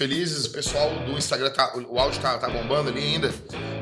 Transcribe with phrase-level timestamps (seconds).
[0.00, 0.46] felizes.
[0.46, 3.28] O pessoal do Instagram, tá, o áudio tá, tá bombando ali ainda.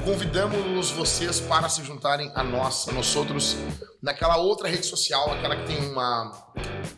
[0.04, 3.54] Convidamos vocês para se juntarem a nós, a nós outros,
[4.02, 6.52] naquela outra rede social, aquela que tem uma,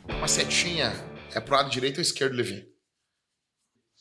[0.09, 0.90] uma setinha.
[1.35, 2.67] É pro lado direito ou esquerdo, Levi?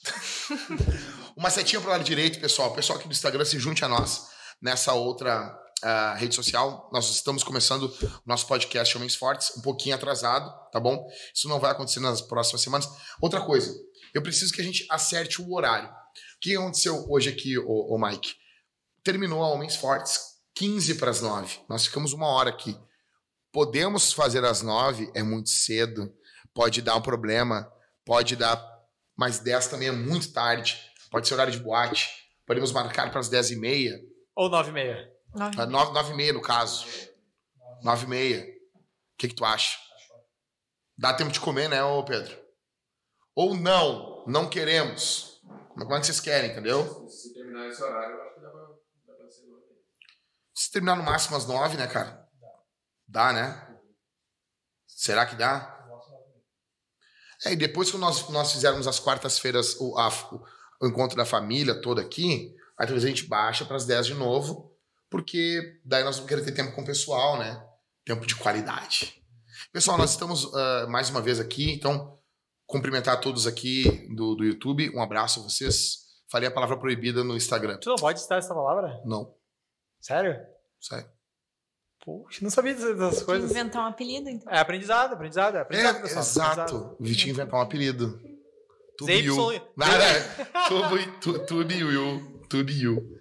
[1.35, 2.73] uma setinha pro lado direito, pessoal.
[2.73, 4.29] Pessoal aqui do Instagram se junte a nós
[4.61, 6.89] nessa outra uh, rede social.
[6.93, 11.05] Nós estamos começando o nosso podcast Homens Fortes, um pouquinho atrasado, tá bom?
[11.35, 12.89] Isso não vai acontecer nas próximas semanas.
[13.21, 13.73] Outra coisa,
[14.13, 15.89] eu preciso que a gente acerte o horário.
[15.89, 18.35] O que aconteceu hoje aqui, o, Mike?
[19.03, 20.19] Terminou a Homens Fortes
[20.55, 21.59] 15 para as 9.
[21.67, 22.77] Nós ficamos uma hora aqui.
[23.51, 26.13] Podemos fazer às 9, é muito cedo,
[26.53, 27.71] pode dar um problema,
[28.05, 28.63] pode dar
[29.17, 30.79] mais 10 também é muito tarde,
[31.11, 32.09] pode ser horário de boate.
[32.45, 33.99] Podemos marcar para as 10 e meia.
[34.35, 35.11] Ou 9 e meia.
[35.35, 36.85] Nove, nove, nove e meia, no caso.
[37.83, 38.41] Nove e meia.
[38.41, 39.77] O que, que tu acha?
[40.97, 42.35] Dá tempo de comer, né, ô Pedro?
[43.35, 45.41] Ou não, não queremos.
[45.73, 47.07] Como é que vocês querem, entendeu?
[47.07, 48.61] Se terminar esse horário, eu acho que dá pra,
[49.07, 49.63] dá pra ser nove.
[50.53, 52.27] Se terminar no máximo às nove, né, cara?
[53.07, 53.77] Dá, né?
[54.87, 55.77] Será que dá?
[57.45, 60.09] É, e depois que nós, nós fizermos as quartas-feiras o, a,
[60.81, 64.13] o encontro da família toda aqui, aí talvez a gente baixa para as 10 de
[64.13, 64.69] novo
[65.09, 67.65] porque daí nós vamos querer ter tempo com o pessoal, né?
[68.05, 69.21] Tempo de qualidade.
[69.73, 72.18] Pessoal, nós estamos uh, mais uma vez aqui, então
[72.69, 74.95] cumprimentar todos aqui do, do YouTube.
[74.95, 76.07] Um abraço a vocês.
[76.31, 77.79] Falei a palavra proibida no Instagram.
[77.79, 79.01] Tu não pode citar essa palavra?
[79.03, 79.33] Não.
[79.99, 80.39] Sério?
[80.79, 81.09] Sério.
[82.05, 83.49] Poxa, não sabia dessas coisas.
[83.49, 84.53] inventar um apelido, então.
[84.53, 85.55] É aprendizado, aprendizado.
[85.57, 86.61] É, aprendizado, é exato.
[86.61, 86.97] Aprendizado.
[86.99, 88.21] Vitinho inventar um apelido.
[88.95, 89.61] Tudo you.
[89.75, 90.05] Nada.
[90.71, 92.45] You.
[92.47, 93.19] Tudo you.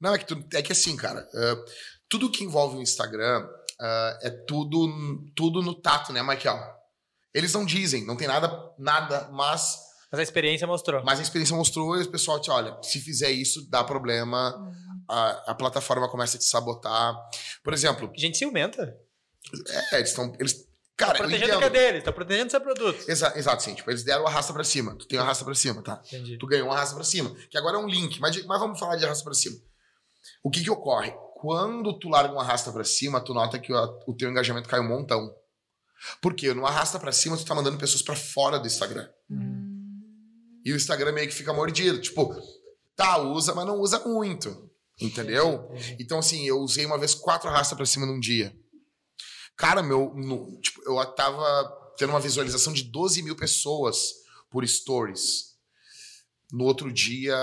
[0.00, 1.64] Não, é que, tu, é que assim, cara, uh,
[2.08, 6.83] tudo que envolve o Instagram uh, é tudo, tudo no tato, né, Michael?
[7.34, 9.78] Eles não dizem, não tem nada, nada, mas.
[10.10, 11.02] Mas a experiência mostrou.
[11.04, 15.04] Mas a experiência mostrou e o pessoal te olha, se fizer isso, dá problema, uhum.
[15.08, 17.16] a, a plataforma começa a te sabotar.
[17.64, 18.12] Por exemplo.
[18.16, 18.96] Gente ciumenta.
[19.92, 20.32] É, eles estão.
[20.38, 20.64] Eles,
[20.96, 23.10] Cara, tá protegendo o que é deles, tá protegendo seu produto.
[23.10, 23.74] Exa exato, sim.
[23.74, 24.96] Tipo, eles deram o arrasta pra cima.
[24.96, 26.00] Tu tem o arrasta pra cima, tá?
[26.06, 26.38] Entendi.
[26.38, 27.34] Tu ganhou um arrasta pra cima.
[27.50, 29.56] Que agora é um link, mas, mas vamos falar de arrasta pra cima.
[30.42, 31.12] O que que ocorre?
[31.34, 34.78] Quando tu larga um arrasta para cima, tu nota que o, o teu engajamento cai
[34.78, 35.34] um montão.
[36.20, 39.08] Porque no arrasta para cima, tu tá mandando pessoas para fora do Instagram.
[39.30, 40.02] Hum.
[40.64, 42.00] E o Instagram meio que fica mordido.
[42.00, 42.34] Tipo,
[42.96, 44.70] tá, usa, mas não usa muito.
[45.00, 45.70] Entendeu?
[45.98, 48.56] Então, assim, eu usei uma vez quatro arrasta para cima num dia.
[49.56, 50.14] Cara, meu.
[50.14, 54.14] No, tipo, eu tava tendo uma visualização de 12 mil pessoas
[54.50, 55.54] por stories.
[56.52, 57.36] No outro dia,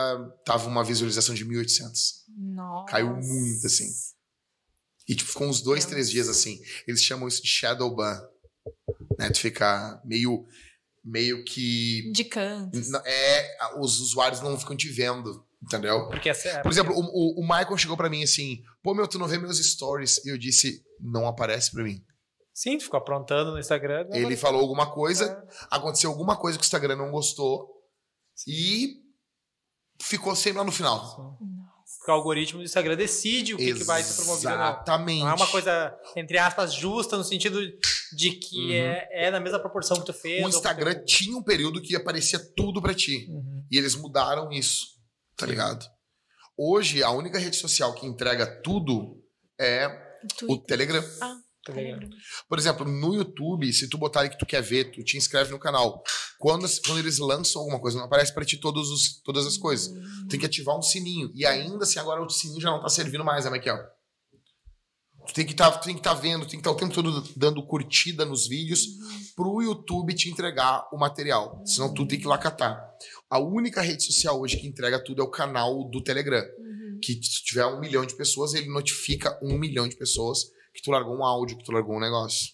[0.45, 2.22] tava uma visualização de 1.800.
[2.38, 2.91] Nossa.
[2.91, 3.88] Caiu muito, assim.
[5.07, 6.62] E tipo, ficou uns dois, três dias assim.
[6.88, 8.22] Eles chamam isso de shadow ban.
[9.18, 9.30] Né?
[9.30, 10.46] Tu fica meio,
[11.04, 12.12] meio que...
[12.12, 12.78] De canto.
[13.06, 16.08] É, os usuários não ficam te vendo, entendeu?
[16.10, 16.62] Porque essa é...
[16.62, 19.58] Por exemplo, o, o, Michael chegou para mim assim, pô, meu, tu não vê meus
[19.58, 20.24] stories?
[20.26, 22.04] E eu disse, não aparece para mim.
[22.54, 24.08] Sim, ficou aprontando no Instagram.
[24.12, 25.66] Ele falou alguma coisa, é.
[25.72, 27.70] aconteceu alguma coisa que o Instagram não gostou.
[28.48, 29.02] E
[30.02, 31.40] ficou sempre lá no final.
[32.01, 34.50] Porque o algoritmo do Instagram decide o que, que vai ser promovido.
[34.50, 35.19] Exatamente.
[35.19, 35.25] Não.
[35.25, 37.62] não é uma coisa, entre aspas, justa, no sentido
[38.12, 38.72] de que uhum.
[38.72, 40.44] é, é na mesma proporção que tu fez.
[40.44, 43.28] O Instagram tinha um período que aparecia tudo para ti.
[43.29, 43.63] Uhum.
[43.69, 44.88] E eles mudaram isso,
[45.38, 45.85] tá ligado?
[46.57, 49.23] Hoje, a única rede social que entrega tudo
[49.59, 49.88] é
[50.39, 50.50] Twitter.
[50.50, 51.03] o Telegram.
[51.22, 51.35] Ah.
[51.64, 52.10] Telegram.
[52.50, 55.52] Por exemplo, no YouTube, se tu botar ali que tu quer ver, tu te inscreve
[55.52, 56.04] no canal.
[56.40, 59.88] Quando, quando eles lançam alguma coisa, não aparece para ti todos os, todas as coisas.
[59.88, 60.28] Uhum.
[60.28, 61.32] Tem que ativar um sininho.
[61.36, 63.80] E ainda assim, agora o sininho já não tá servindo mais, né, Michael?
[65.28, 67.64] Tu tem que tá, estar tá vendo, tem que estar tá o tempo todo dando
[67.64, 69.22] curtida nos vídeos uhum.
[69.36, 71.62] pro YouTube te entregar o material.
[71.64, 72.84] Senão tu tem que ir lá catar.
[73.30, 76.44] A única rede social hoje que entrega tudo é o canal do Telegram.
[76.57, 77.00] Uhum.
[77.04, 80.91] Que se tiver um milhão de pessoas, ele notifica um milhão de pessoas que tu
[80.91, 82.53] largou um áudio, que tu largou um negócio.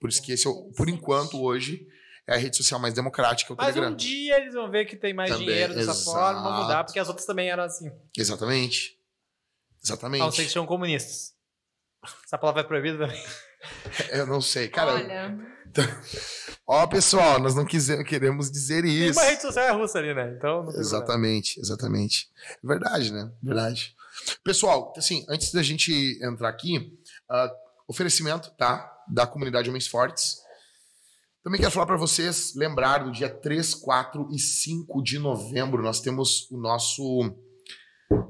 [0.00, 1.86] Por isso que esse, é por enquanto, hoje,
[2.26, 3.92] é a rede social mais democrática, o Mas Telegram.
[3.92, 6.04] um dia eles vão ver que tem mais também, dinheiro dessa exato.
[6.04, 7.90] forma, vão mudar, porque as outras também eram assim.
[8.16, 8.98] Exatamente.
[9.82, 10.20] Exatamente.
[10.20, 11.34] Não sei que são comunistas.
[12.24, 13.22] Essa palavra é proibida também.
[14.10, 14.68] Eu não sei.
[14.68, 15.38] Cara, Olha.
[16.66, 19.14] Ó, pessoal, nós não queremos dizer isso.
[19.14, 20.34] Tem uma rede social é russa ali, né?
[20.36, 22.28] Então Exatamente, exatamente.
[22.62, 23.30] Verdade, né?
[23.42, 23.94] Verdade.
[24.42, 26.92] Pessoal, assim, antes da gente entrar aqui,
[27.30, 27.50] Uh,
[27.88, 28.92] oferecimento, tá?
[29.08, 30.36] Da comunidade Homens Fortes.
[31.46, 36.00] Também quero falar para vocês, lembrar do dia 3, 4 e 5 de novembro, nós
[36.00, 37.32] temos o nosso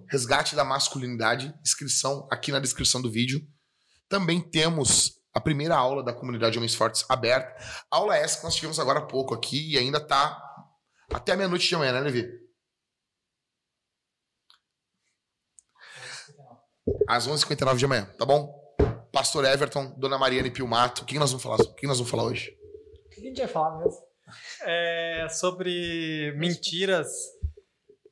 [0.07, 3.41] resgate da masculinidade, inscrição aqui na descrição do vídeo.
[4.07, 7.55] Também temos a primeira aula da comunidade Homens Fortes aberta.
[7.91, 10.43] aula essa que nós tivemos agora há pouco aqui e ainda está
[11.11, 12.29] Até meia-noite de amanhã, né, Levi?
[17.09, 18.66] Às 11h59 de amanhã, tá bom?
[19.17, 21.01] Pastor Everton, Dona Mariana e Pilmato.
[21.03, 22.55] O que nós vamos falar, o que nós vamos falar hoje?
[23.07, 23.99] O que a gente ia falar mesmo?
[24.61, 27.09] É sobre mentiras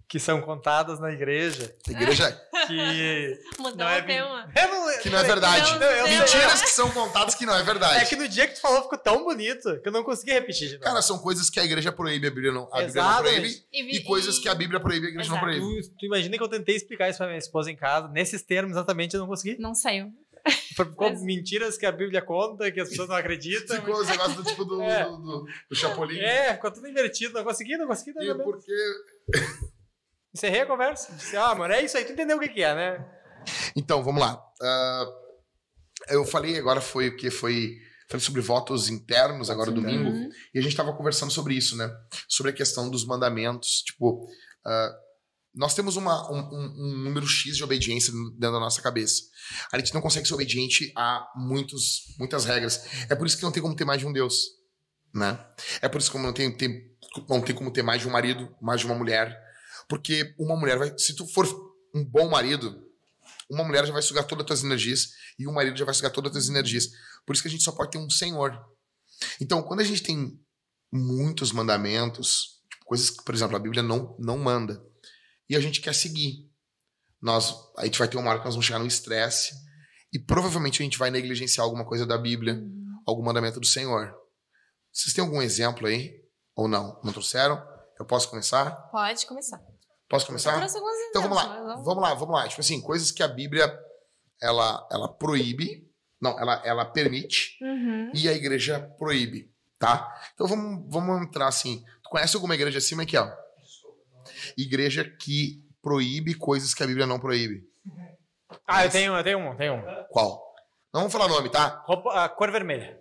[0.09, 1.77] que são contadas na igreja.
[1.87, 2.31] A igreja
[2.67, 3.39] Que
[3.77, 4.49] não é o tema.
[4.57, 5.73] Eu não, que não é verdade.
[5.73, 6.09] Não, não, não.
[6.09, 8.01] Mentiras que são contadas que não é verdade.
[8.01, 10.69] É que no dia que tu falou ficou tão bonito que eu não consegui repetir
[10.69, 10.85] de novo.
[10.85, 13.61] Cara, são coisas que a igreja proíbe, a Bíblia não, a Bíblia não Exatamente.
[13.69, 13.91] proíbe.
[13.93, 15.53] vi- E coisas que a Bíblia proíbe, a igreja não Exato.
[15.61, 15.83] proíbe.
[15.83, 18.73] Tu, tu imagina que eu tentei explicar isso pra minha esposa em casa, nesses termos
[18.73, 19.59] exatamente eu não consegui.
[19.59, 20.11] Não saiu.
[20.77, 23.77] Ficou Mas- mentiras que a Bíblia conta, que as pessoas não acreditam.
[23.77, 25.05] Ficou os negócios do tipo do, É.
[25.05, 26.19] do, do, do Chapolin.
[26.19, 28.13] É, ficou tudo invertido, não consegui, não consegui.
[28.15, 28.45] Não, E não, não.
[28.45, 28.73] porque
[30.35, 31.13] Encerrei a conversa.
[31.15, 33.07] Disse, ah, mano, é isso aí, tu entendeu o que, que é, né?
[33.77, 34.43] Então, vamos lá.
[34.61, 35.07] Ah,
[36.09, 37.77] eu falei agora foi o que foi
[38.11, 40.35] falei sobre votos internos agora Votos domingo internos.
[40.53, 41.91] e a gente estava conversando sobre isso, né?
[42.29, 44.27] Sobre a questão dos mandamentos, tipo
[44.67, 44.95] ah,
[45.55, 49.23] nós temos uma, um, um- número X de obediência dentro da nossa cabeça.
[49.73, 52.81] A gente não consegue ser obediente a muitos, muitas regras.
[53.09, 54.35] É por isso que não tem como ter mais de um Deus,
[55.15, 55.39] né?
[55.81, 56.91] É por isso que não tem, tem-
[57.29, 59.39] não tem como ter mais de um marido, mais de uma mulher.
[59.89, 60.99] Porque uma mulher vai.
[60.99, 61.47] Se tu for
[61.95, 62.83] um bom marido,
[63.51, 66.11] uma mulher já vai sugar todas as tuas energias e um marido já vai sugar
[66.11, 66.89] todas as tuas energias.
[67.27, 68.59] Por isso que a gente só pode ter um senhor.
[69.41, 70.33] Então, quando a gente tem
[70.93, 74.83] muitos mandamentos, coisas que, por exemplo, a Bíblia não, não manda,
[75.49, 76.51] e a gente quer seguir,
[77.21, 79.55] nós, a gente vai ter uma hora que nós vamos chegar no estresse
[80.13, 82.63] e provavelmente a gente vai negligenciar alguma coisa da Bíblia,
[83.07, 84.15] algum mandamento do Senhor.
[84.93, 86.23] Vocês têm algum exemplo aí?
[86.55, 87.01] Ou não?
[87.03, 87.61] Não trouxeram?
[87.99, 88.71] Eu posso começar?
[88.91, 89.59] Pode começar.
[90.09, 90.53] Posso Eu começar?
[90.55, 90.75] alguns
[91.11, 92.49] Então vamos lá, vamos- vamos lá, vamos lá.
[92.49, 93.67] Tipo assim, coisas que a Bíblia
[94.41, 95.89] ela, ela proíbe,
[96.21, 98.11] não, ela, ela permite Uhum.
[98.15, 100.13] e a igreja proíbe, tá?
[100.35, 101.83] Então vamos, vamos entrar assim.
[102.03, 103.31] Tu conhece alguma igreja acima aqui, ó?
[104.57, 107.63] Igreja que proíbe coisas que a Bíblia não proíbe.
[108.67, 109.83] Ah, eu tenho, eu tenho um, tenho um.
[110.11, 110.55] Qual?
[110.93, 111.83] Não vamos falar nome, tá?
[111.87, 112.99] Roupa, a cor vermelha.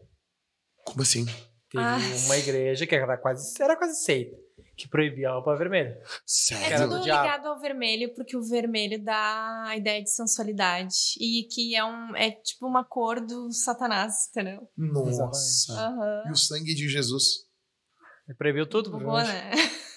[0.86, 1.26] Como assim?
[1.70, 1.98] Teve Ah.
[2.26, 4.36] uma igreja que era quase, era quase seita,
[4.76, 5.98] que proibia a roupa vermelha.
[6.02, 6.66] É Sério?
[6.66, 10.96] Era tudo ligado ao vermelho, porque o vermelho dá a ideia de sensualidade.
[11.20, 14.68] E que é um é tipo uma cor do satanás, entendeu?
[14.76, 15.74] Nossa.
[15.74, 16.24] Aham.
[16.28, 17.46] E o sangue de Jesus?
[18.28, 19.52] Ele proibiu tudo, Boa, né?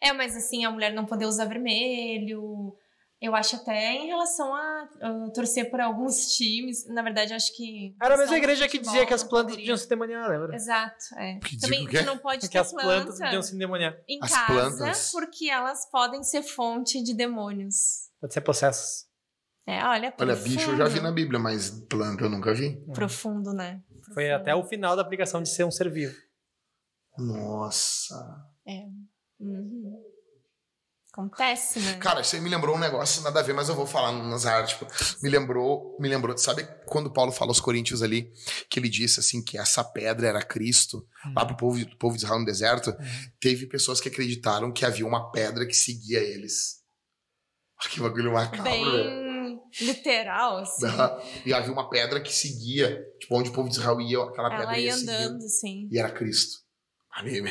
[0.00, 2.74] É, mas assim, a mulher não poder usar vermelho.
[3.20, 6.86] Eu acho até em relação a, a torcer por alguns times.
[6.88, 7.94] Na verdade, eu acho que.
[8.02, 9.62] Era a mesma igreja que futebol dizia que as plantas poderia.
[9.64, 10.54] podiam se demoniar, lembra?
[10.54, 11.38] Exato, é.
[11.38, 11.98] Que Também que quê?
[12.00, 13.96] tu não pode Que ter as plantas planta podiam se demoniar.
[14.06, 15.10] em As casa plantas.
[15.10, 18.10] porque elas podem ser fonte de demônios.
[18.20, 19.06] Pode ser processo.
[19.66, 20.42] É, olha, Olha, profundo.
[20.56, 22.76] bicho eu já vi na Bíblia, mas planta eu nunca vi.
[22.92, 23.80] Profundo, né?
[24.12, 24.34] Foi Profundo.
[24.34, 26.14] até o final da aplicação de ser um ser vivo.
[27.16, 28.14] Nossa.
[29.44, 30.02] Uhum.
[31.12, 31.94] Acontece, né?
[31.98, 34.46] Cara, isso aí me lembrou um negócio, nada a ver, mas eu vou falar nas
[34.46, 34.76] artes.
[34.76, 34.86] Tipo,
[35.22, 38.32] me lembrou, me lembrou, sabe quando Paulo fala aos Coríntios ali,
[38.68, 42.24] que ele disse assim que essa pedra era Cristo, lá pro povo, pro povo de
[42.24, 42.92] Israel no deserto,
[43.38, 46.82] teve pessoas que acreditaram que havia uma pedra que seguia eles.
[47.80, 49.04] Olha Que bagulho macabro, velho.
[49.04, 49.34] Bem
[49.80, 50.86] literal, assim.
[51.44, 54.64] E havia uma pedra que seguia, tipo, onde o povo de Israel ia, aquela pedra
[54.64, 55.88] Ela ia seguindo, andando, assim.
[55.90, 56.58] E era Cristo.
[57.12, 57.48] Amigo,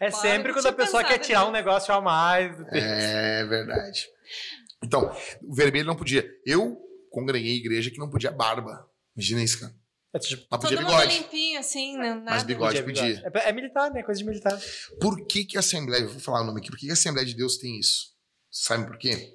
[0.00, 2.56] É sempre quando a pessoa quer tirar um negócio a mais.
[2.56, 2.86] do texto.
[2.86, 4.08] É verdade.
[4.82, 5.10] Então,
[5.42, 6.28] o vermelho não podia.
[6.46, 6.78] Eu
[7.10, 8.88] congreguei em igreja que não podia barba.
[9.16, 9.74] Imagina isso, cara.
[10.14, 11.18] É, tipo, Mas podia Todo bigode.
[11.18, 12.14] limpinho, assim, né?
[12.14, 12.30] Nada.
[12.30, 13.22] Mas bigode podia.
[13.34, 14.02] É, é militar, né?
[14.02, 14.58] Coisa de militar.
[15.00, 16.94] Por que, que a Assembleia, eu vou falar o nome aqui, por que, que a
[16.94, 18.14] Assembleia de Deus tem isso?
[18.50, 19.34] Sabe por quê?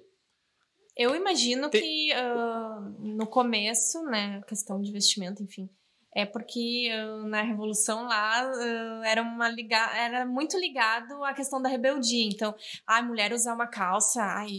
[0.97, 5.69] Eu imagino Tem- que ah, no começo, né, questão de vestimenta, enfim,
[6.15, 11.62] é porque ah, na revolução lá ah, era uma liga era muito ligado à questão
[11.62, 12.27] da rebeldia.
[12.32, 12.53] Então,
[12.88, 14.55] ai, mulher usar uma calça, ai,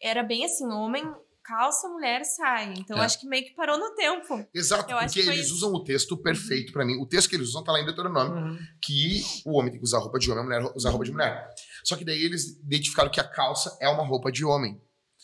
[0.00, 1.04] era bem assim, homem
[1.46, 2.72] calça, mulher sai.
[2.78, 3.04] Então, É.
[3.04, 4.46] acho que meio que parou no tempo.
[4.54, 5.54] Exato, Eu acho porque eles isso.
[5.56, 6.96] usam o texto perfeito pra mim.
[7.02, 8.58] O texto que eles usam tá lá em Deuteronômio, Uhum.
[8.82, 11.46] que o homem tem que usar roupa de homem, a mulher usar roupa de mulher.
[11.84, 14.80] Só que daí eles identificaram que a calça é uma roupa de homem.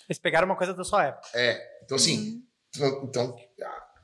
[0.06, 1.26] Eles pegaram uma coisa da sua época.
[1.84, 2.42] Então, assim,
[2.78, 3.04] Uhum.
[3.04, 3.34] então,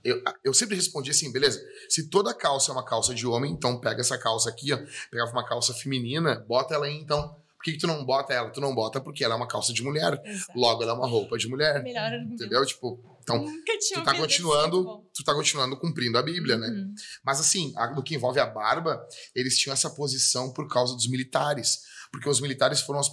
[0.04, 3.80] eu, eu sempre respondi assim, beleza, se toda calça é uma calça de homem, então
[3.80, 4.78] pega essa calça aqui, ó,
[5.10, 7.34] pegava uma calça feminina, bota ela aí, então.
[7.56, 8.50] Por que, que tu não bota ela?
[8.50, 10.52] Tu não bota porque ela é uma calça de mulher, Exato.
[10.56, 12.64] logo ela é uma roupa de mulher, Melhor entendeu?
[12.64, 15.10] Tipo, então, tu tá continuando, ponto.
[15.12, 16.68] tu tá continuando cumprindo a Bíblia, né?
[16.68, 16.94] Uhum.
[17.24, 21.08] Mas assim, a- no que envolve a barba, eles tinham essa posição por causa dos
[21.08, 21.80] militares.
[22.12, 23.10] Porque os militares foram as,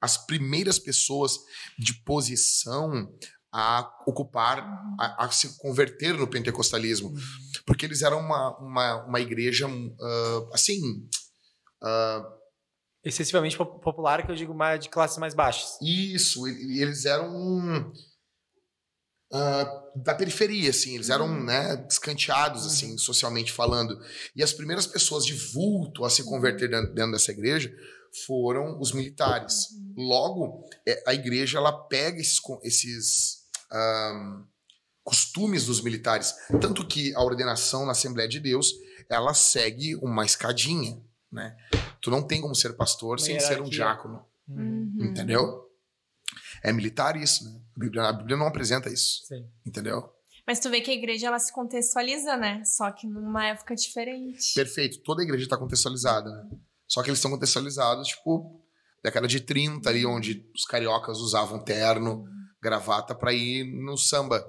[0.00, 1.32] as primeiras pessoas
[1.76, 3.12] de posição
[3.52, 4.58] a ocupar,
[4.98, 7.14] a, a se converter no pentecostalismo.
[7.66, 10.80] Porque eles eram uma, uma, uma igreja, ah, assim,
[11.82, 12.24] ah,
[13.04, 15.78] excessivamente pop- popular, que eu digo mais de classes mais baixas.
[15.80, 17.92] Isso, eles eram
[19.32, 23.98] ah, da periferia, assim, eles eram né, escanteados, assim, socialmente falando.
[24.34, 27.70] E as primeiras pessoas de vulto a se converter dentro, dentro dessa igreja
[28.26, 29.66] foram os militares.
[29.96, 33.37] Logo, é, a igreja ela pega esses, esses
[33.70, 34.42] ah,
[35.02, 38.74] costumes dos militares, tanto que a ordenação na Assembleia de Deus
[39.08, 41.00] ela segue uma escadinha,
[41.32, 41.56] né?
[42.00, 44.24] Tu não tem como ser pastor Uma sem ser um diácono.
[44.46, 44.96] Uhum.
[45.00, 45.66] Entendeu?
[46.62, 47.60] É militar isso, né?
[47.76, 49.48] A Bíblia, a Bíblia não apresenta isso, Sim.
[49.66, 50.12] entendeu?
[50.46, 52.62] Mas tu vê que a igreja ela se contextualiza, né?
[52.64, 54.54] Só que numa época diferente.
[54.54, 55.02] Perfeito.
[55.02, 56.50] Toda a igreja está contextualizada, né?
[56.86, 58.62] Só que eles estão contextualizados, tipo,
[59.02, 62.26] década de 30 ali, onde os cariocas usavam terno,
[62.68, 64.44] gravata pra ir no samba,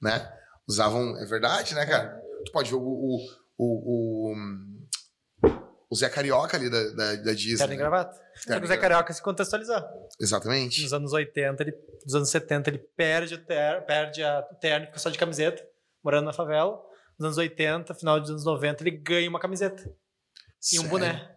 [0.00, 0.30] né?
[0.66, 1.16] Usavam...
[1.18, 2.20] É verdade, né, cara?
[2.46, 2.80] Tu pode ver o...
[2.80, 3.18] o,
[3.58, 5.48] o, o,
[5.90, 7.56] o Zé Carioca ali da, da, da Disney.
[7.56, 8.18] Terno e gravata.
[8.44, 9.82] Que o Zé Carioca se contextualizou.
[10.20, 10.82] Exatamente.
[10.82, 11.72] Nos anos 80, ele,
[12.04, 15.66] nos anos 70, ele perde o terno, perde a, terno e fica só de camiseta,
[16.04, 16.78] morando na favela.
[17.18, 20.88] Nos anos 80, final dos anos 90, ele ganha uma camiseta e um Sério?
[20.90, 21.36] boné.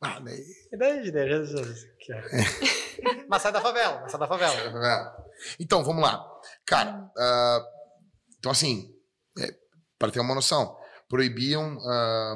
[0.00, 0.44] Ah, daí...
[0.72, 2.22] E daí, daí, já- já- já- que é.
[3.28, 5.23] Mas sai da favela, mas sai da favela.
[5.58, 6.24] Então, vamos lá.
[6.66, 7.64] Cara, ah,
[8.38, 8.90] então assim,
[9.38, 9.54] é,
[9.98, 10.76] para ter uma noção,
[11.08, 12.34] proibiam ah,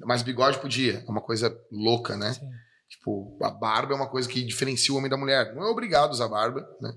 [0.00, 1.04] mais bigode podia.
[1.06, 2.32] É uma coisa louca, né?
[2.34, 2.48] Sim.
[2.88, 5.54] Tipo, a barba é uma coisa que diferencia o homem da mulher.
[5.54, 6.92] Não é obrigado a usar barba, né?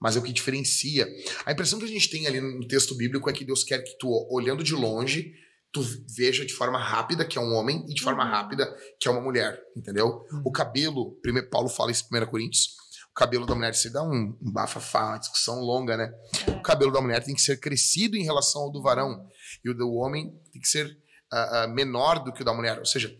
[0.00, 1.08] Mas é o que diferencia.
[1.44, 3.96] A impressão que a gente tem ali no texto bíblico é que Deus quer que
[3.98, 5.32] tu, olhando de longe,
[5.72, 5.82] tu
[6.16, 8.30] veja de forma rápida que é um homem e de forma Uhum.
[8.30, 10.24] rápida que é uma mulher, entendeu?
[10.30, 10.42] Uhum.
[10.44, 12.76] O cabelo, primeiro, Paulo fala isso em 1 Coríntios,
[13.14, 16.12] o cabelo da mulher, aí dá um, um bafafá, uma discussão longa, né?
[16.48, 19.28] O cabelo da mulher tem que ser crescido em relação ao do varão,
[19.64, 20.98] e o do homem tem que ser
[21.32, 22.76] ah, ah, menor do que o da mulher.
[22.80, 23.16] Ou seja,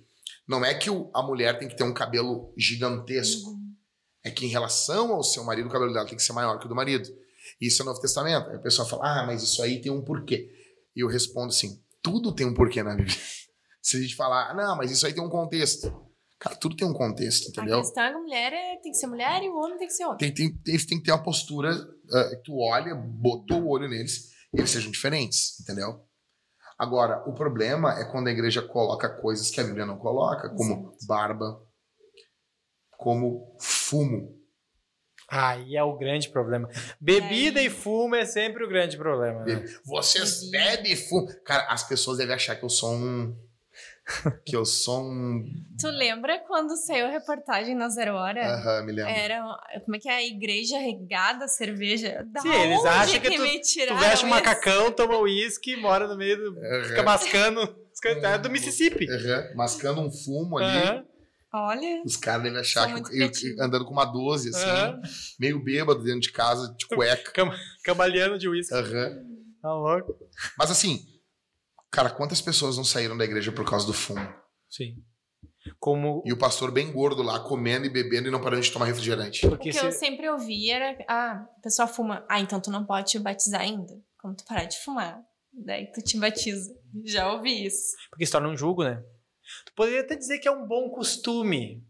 [0.48, 3.56] não é que o- a mulher tem que ter um cabelo gigantesco,
[4.24, 6.66] é que em relação ao seu marido, o cabelo dela tem que ser maior que
[6.66, 7.08] o do marido.
[7.60, 8.50] Isso é o Novo Testamento.
[8.50, 10.50] Aí a pessoa fala, ah, mas isso aí tem um porquê.
[10.96, 13.14] E eu respondo assim, tudo tem um porquê na Bíblia.
[13.80, 16.03] Se a gente falar, ah, não, mas isso aí tem um contexto.
[16.44, 17.80] Cara, tudo tem um contexto, A entendeu?
[17.80, 19.94] questão é que a mulher é- tem que ser mulher e o homem tem que
[19.94, 20.18] ser homem.
[20.18, 23.88] Tem, tem, eles têm que ter uma postura, ah, que tu olha, botou o olho
[23.88, 26.04] neles, e eles sejam diferentes, entendeu?
[26.78, 30.94] Agora, o problema é quando a igreja coloca coisas que a Bíblia não coloca, como
[31.06, 31.62] barba,
[32.90, 34.34] como fumo.
[35.30, 36.68] Aí é o grande problema.
[37.00, 39.44] Bebida E e, fumo é sempre o grande problema.
[39.44, 39.64] Né?
[39.84, 41.26] Vocês bebem e fumam.
[41.44, 43.34] Cara, as pessoas devem achar que eu sou um.
[44.44, 45.44] que eu sou um.
[45.80, 48.54] Tu lembra quando saiu a reportagem na Zero Hora?
[48.54, 49.10] Aham, me lembro.
[49.12, 49.42] Era,
[49.84, 50.16] como é que é?
[50.16, 52.24] A igreja regada a cerveja.
[52.30, 56.06] Da Sim, eles acham que tu- me Tu tiraram veste um macacão, toma uísque, mora
[56.06, 56.58] no meio do.
[56.58, 57.84] Aham, fica mascando.
[58.22, 59.06] É do Mississippi.
[59.10, 60.66] aham, mascando um fumo ali.
[60.78, 61.04] Aham,
[61.56, 65.00] Olha, Os caras devem achar que eu, eu- andando com uma 12, assim, aham.
[65.38, 67.32] meio bêbado dentro de casa, de cueca.
[67.84, 68.74] Cambaleando de uísque.
[68.74, 69.24] Aham.
[69.62, 70.16] Tá louco?
[70.58, 71.06] Mas assim,
[71.94, 74.26] cara, quantas pessoas não saíram da igreja por causa do fumo?
[74.68, 74.96] Sim.
[75.80, 76.22] Como.
[76.26, 79.46] E o pastor bem gordo lá, comendo e bebendo e não parando de tomar refrigerante.
[79.46, 82.24] o Porque que eu se- sempre ouvi era: ah, a pessoa fuma.
[82.28, 83.94] Ah, então tu não pode te batizar ainda.
[84.20, 85.20] Quando tu parar de fumar.
[85.52, 86.74] Daí tu te batiza.
[87.04, 87.94] Já ouvi isso.
[88.10, 89.02] porque se torna um julgo, né?
[89.66, 91.82] Tu poderia até dizer que é um bom costume.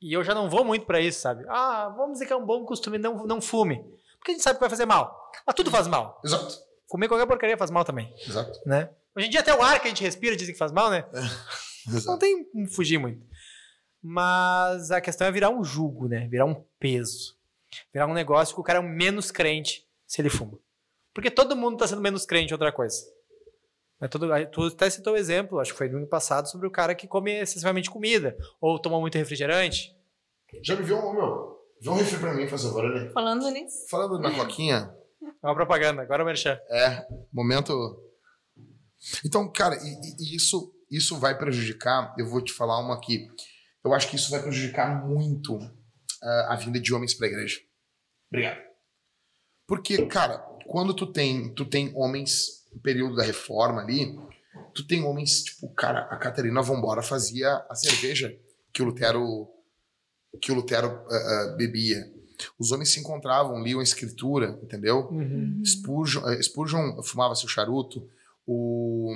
[0.00, 1.44] E eu já não vou muito pra isso, sabe?
[1.48, 3.76] Ah, vamos dizer que é um bom costume, não, não fume.
[4.18, 5.30] Porque a gente sabe que vai fazer mal.
[5.46, 6.20] Mas tudo faz mal.
[6.24, 8.58] Exato, Comer qualquer porcaria faz mal também, exato.
[8.66, 8.90] né?
[9.16, 11.04] Hoje em dia até o ar que a gente respira dizem que faz mal, né?
[11.86, 12.18] Não exato.
[12.18, 13.26] tem como fugir muito.
[14.02, 16.26] Mas a questão é virar um jugo, né?
[16.28, 17.36] Virar um peso.
[17.92, 20.58] Virar um negócio que o cara é um menos crente se ele fuma.
[21.14, 22.96] Porque todo mundo tá sendo menos crente em outra coisa.
[24.00, 26.70] Mas todo, tu até citou o exemplo, acho que foi no ano passado, sobre o
[26.70, 28.36] cara que come excessivamente comida.
[28.60, 29.94] Ou toma muito refrigerante.
[30.62, 31.58] Já me viu um, meu?
[31.80, 33.10] Vê um refri pra mim, faz favor, ali.
[33.10, 33.88] Falando nisso.
[33.88, 34.92] Falando na coquinha,
[35.42, 36.58] É uma propaganda, agora o Merchan.
[36.68, 37.72] É, momento.
[39.24, 42.14] Então, cara, e, e- isso, isso vai prejudicar.
[42.18, 43.28] Eu vou te falar uma aqui.
[43.84, 45.58] Eu acho que isso vai prejudicar muito
[46.22, 47.60] ah, a vinda de homens pra igreja.
[48.30, 48.60] Obrigado.
[49.66, 54.18] Porque, cara, quando tu tem, tu tem homens no período da reforma ali,
[54.74, 58.36] tu tem homens, tipo, cara, a Catarina Vambora fazia a cerveja
[58.72, 59.48] que o Lutero
[60.40, 61.14] que o Lutero ah,
[61.50, 62.10] ah, bebia.
[62.58, 65.10] Os homens se encontravam, liam a escritura, entendeu?
[65.64, 68.08] Spurgeon, eh, Spurgeon fumava seu charuto.
[68.46, 69.12] O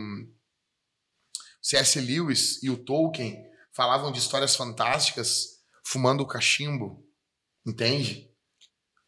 [1.62, 2.00] C.S.
[2.00, 7.04] Lewis e o Tolkien falavam de histórias fantásticas fumando cachimbo,
[7.66, 8.30] entende?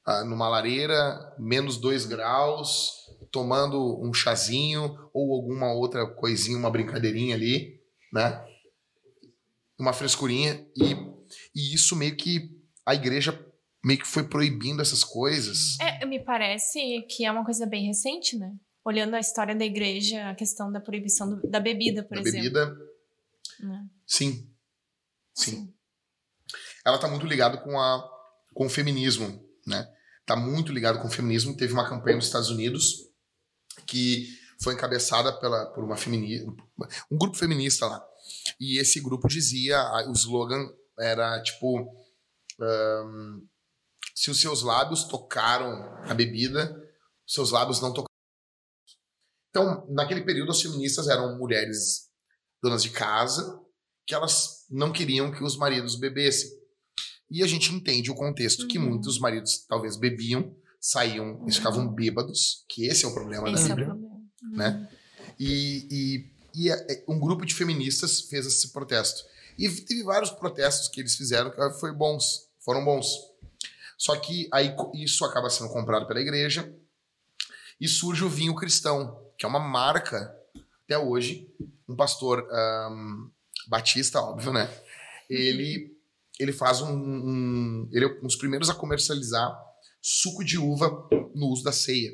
[0.05, 2.93] Ah, numa lareira, menos dois graus,
[3.31, 7.81] tomando um chazinho ou alguma outra coisinha, uma brincadeirinha ali,
[8.13, 8.45] né?
[9.79, 10.67] Uma frescurinha.
[10.77, 10.95] E,
[11.55, 13.39] E isso meio que a igreja
[13.85, 15.79] meio que foi proibindo essas coisas.
[15.81, 18.53] É, me parece que é uma coisa bem recente, né?
[18.89, 22.39] Olhando a história da igreja, a questão da proibição do- da bebida, por da exemplo.
[22.39, 22.77] bebida.
[23.61, 23.87] né?
[24.07, 24.51] Sim.
[25.35, 25.75] Sim.
[26.87, 28.03] Ela tá muito ligada com, a,
[28.55, 29.87] com o feminismo, né?
[30.25, 31.55] Tá muito ligado com o feminismo.
[31.55, 33.11] Teve uma campanha nos Estados Unidos
[33.87, 34.27] que
[34.63, 36.47] foi encabeçada pela, por uma feminista,
[37.11, 38.03] um grupo feminista lá.
[38.59, 39.79] E esse grupo dizia,
[40.09, 40.67] o slogan
[40.99, 41.95] era tipo,
[42.59, 43.41] ahn,
[44.15, 45.71] se os seus lábios tocaram
[46.09, 46.75] a bebida,
[47.27, 48.08] os seus lábios não tocaram.
[49.51, 52.09] Então, naquele período, as feministas eram mulheres
[52.63, 53.59] donas de casa,
[54.07, 56.51] que elas não queriam que os maridos bebessem.
[57.31, 58.91] E a gente entende o contexto que Uhum.
[58.91, 63.71] muitos maridos talvez bebiam, saíam, eles ficavam bêbados, que esse é o problema Esse da
[63.71, 63.87] é o Bíblia.
[63.89, 64.19] problema.
[64.53, 64.91] né?
[65.39, 69.25] E, e, e é- é- um grupo de feministas fez esse protesto.
[69.59, 73.07] E teve vários protestos que eles fizeram que foi bons, foram bons.
[73.99, 76.73] Só que aí isso acaba sendo comprado pela igreja
[77.81, 80.35] e surge o vinho cristão, que é uma marca
[80.85, 81.49] até hoje.
[81.89, 83.31] Um pastor ahn,
[83.69, 84.69] batista, óbvio, né?
[85.31, 85.97] Ele,
[86.39, 89.57] ele faz um, um- Ele é um dos primeiros a comercializar
[90.03, 92.11] suco de uva no uso da ceia.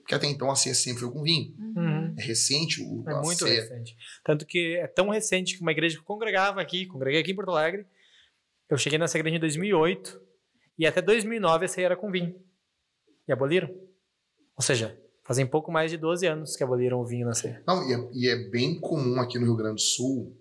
[0.00, 1.54] Porque até então a ceia sempre foi com vinho.
[1.58, 2.14] Uhum.
[2.16, 3.60] É recente o É muito ceia.
[3.62, 3.96] recente.
[4.24, 7.34] Tanto que é tão recente que uma igreja que eu congregava aqui, congreguei aqui em
[7.34, 7.84] Porto Alegre,
[8.70, 10.20] eu cheguei nessa igreja em 2008
[10.78, 12.34] e até 2009 a ceia era com vinho.
[13.28, 13.68] E aboliram.
[14.56, 17.62] Ou seja, fazem pouco mais de 12 anos que aboliram o vinho na ceia.
[17.66, 20.36] Não, e é, e é bem comum aqui no Rio Grande do Sul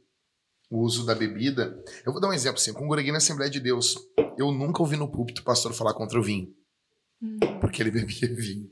[0.70, 1.84] o uso da bebida.
[2.06, 2.72] Eu vou dar um exemplo assim.
[2.72, 3.98] Eu congreguei na Assembleia de Deus.
[4.38, 6.54] Eu nunca ouvi no púlpito o pastor falar contra o vinho.
[7.22, 7.60] Uhum.
[7.60, 8.70] Porque ele bebia vinho.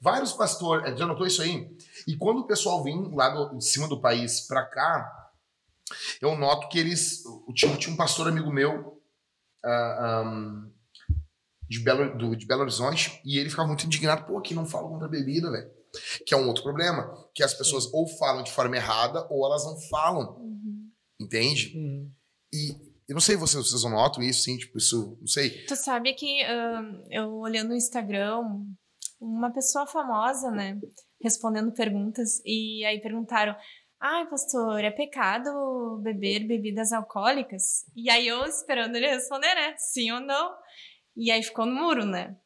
[0.00, 1.68] Vários pastores, já notou isso aí?
[2.06, 5.30] E quando o pessoal vem lá do, de cima do país pra cá,
[6.20, 7.22] eu noto que eles.
[7.54, 9.00] Tinha, tinha um pastor amigo meu
[9.64, 10.70] ah, ahm,
[11.70, 14.26] de, Belo, do- de Belo Horizonte e ele ficava muito indignado.
[14.26, 15.70] Pô, aqui não fala contra a bebida, velho.
[16.26, 17.12] Que é um outro problema.
[17.34, 20.36] Que as pessoas ou falam de forma errada ou elas não falam.
[20.40, 20.90] Uhum.
[21.20, 21.72] Entende?
[22.52, 22.72] E
[23.08, 25.64] eu não sei se vocês, vocês notam isso, sim, tipo, isso, não sei.
[25.66, 28.40] Tu sabe que ahn, eu olhando no Instagram,
[29.20, 30.78] uma pessoa famosa, né,
[31.22, 33.54] respondendo perguntas, e aí perguntaram:
[34.00, 37.84] Ai, pastor, é pecado beber bebidas alcoólicas?
[37.94, 39.74] E aí eu esperando ele responder, né?
[39.76, 40.52] Sim ou não?
[41.16, 42.36] E aí ficou no muro, né?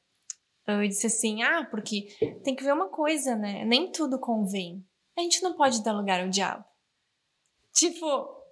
[0.66, 2.08] Eu disse assim: Ah, porque
[2.42, 3.64] tem que ver uma coisa, né?
[3.64, 4.84] Nem tudo convém.
[5.16, 6.64] A gente não pode dar lugar ao diabo.
[7.74, 8.42] Tipo.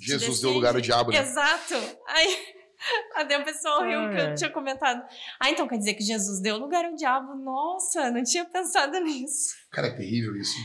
[0.00, 1.18] Jesus deu lugar ao diabo, né?
[1.18, 1.74] Exato.
[2.06, 2.36] Aí,
[3.16, 5.04] até o pessoal riu que eu tinha comentado.
[5.40, 7.34] Ah, então quer dizer que Jesus deu lugar ao diabo?
[7.34, 9.54] Nossa, não tinha pensado nisso.
[9.72, 10.56] Cara, é terrível isso.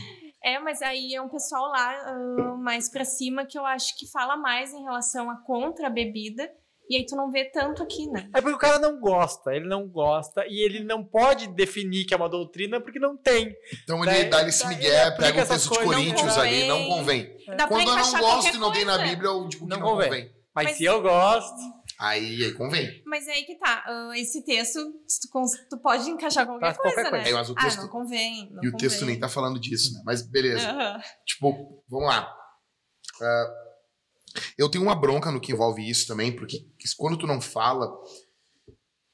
[0.42, 4.10] É, mas aí é um pessoal lá ah, mais pra cima que eu acho que
[4.10, 6.48] fala mais em relação a contra a bebida.
[6.88, 8.28] E aí tu não vê tanto aqui, né?
[8.34, 12.12] É porque o cara não gosta, ele não gosta e ele não pode definir que
[12.12, 13.54] é uma doutrina porque não tem.
[13.82, 16.84] Então ele Daí- dá esse migué, ele pega o essas texto de Coríntios ali, não
[16.86, 17.36] convém.
[17.56, 18.98] Dá Quando eu não gosto qualquer e não tem na.
[18.98, 20.08] Bíblia, eu digo que Não não, convém.
[20.08, 20.34] convém.
[20.54, 23.02] Mas, Mas- se eu gosto, Aí, aí convém.
[23.06, 23.82] Mas é aí que tá.
[23.86, 27.10] ah, esse texto, tu, tu pode encaixar qualquer Faz coisa, qualquer né?
[27.10, 27.30] coisa.
[27.30, 28.50] É, mas o Ah, texto, não convém.
[28.52, 30.02] Não e o texto nem tá falando disso, né?
[30.04, 30.68] Mas beleza.
[30.70, 31.00] Aham.
[31.24, 32.28] Tipo, vamos lá.
[33.22, 33.54] Ah,
[34.58, 36.66] eu tenho uma bronca no que envolve isso também, porque
[36.96, 37.90] quando tu não fala.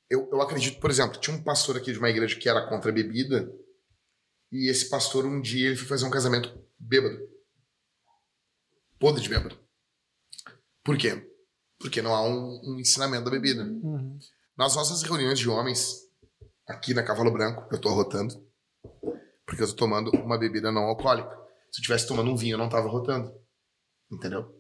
[0.08, 2.90] Eu, eu acredito, por exemplo, tinha um pastor aqui de uma igreja que era contra
[2.90, 3.48] a bebida,
[4.50, 7.16] e esse pastor um dia ele foi fazer um casamento bêbado.
[8.98, 9.56] Podre de bêbado.
[10.82, 11.30] Por quê?
[11.78, 13.62] Porque não há um, um ensinamento da bebida.
[13.62, 14.18] uhum.
[14.56, 16.10] Nas nossas reuniões de homens,
[16.66, 18.34] aqui na Cavalo Branco, eu tô arrotando,
[19.46, 21.30] porque eu tô tomando uma bebida não alcoólica.
[21.70, 23.32] Se eu tivesse tomando um vinho, eu não tava arrotando.
[24.10, 24.59] Entendeu?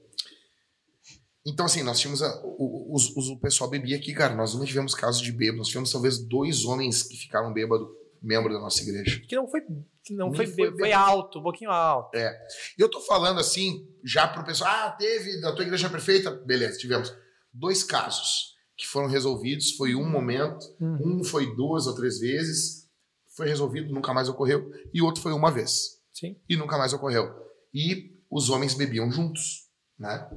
[1.52, 2.22] Então, assim, nós tínhamos.
[2.22, 4.34] A, o, os- o pessoal bebia aqui, cara.
[4.34, 5.58] Nós não tivemos casos de bêbado.
[5.58, 7.88] Nós tivemos talvez dois homens que ficaram bêbados,
[8.22, 9.20] membro da nossa igreja.
[9.26, 9.60] que não foi,
[10.04, 12.16] que não Nem foi, foi foi, alto, um pouquinho alto.
[12.16, 16.30] E eu tô falando assim, já pro pessoal, ah, teve da tua igreja perfeita?
[16.30, 17.14] Beleza, tivemos.
[17.52, 21.20] Dois casos que foram resolvidos, foi um momento, Uhum.
[21.20, 22.88] um foi duas ou três vezes,
[23.36, 26.36] foi resolvido, nunca mais ocorreu, e outro foi uma vez, Sim.
[26.48, 27.30] e nunca mais ocorreu.
[27.74, 30.28] E os homens bebiam juntos, né?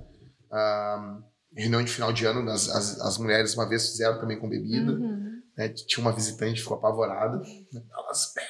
[0.53, 1.17] Ah,
[1.55, 4.91] reunião de final de ano, as, as, as mulheres uma vez fizeram também com bebida,
[4.91, 5.41] Uhum.
[5.57, 5.69] né?
[5.69, 7.41] Tinha uma visitante que ficou apavorada.
[7.91, 8.49] Elas bebem.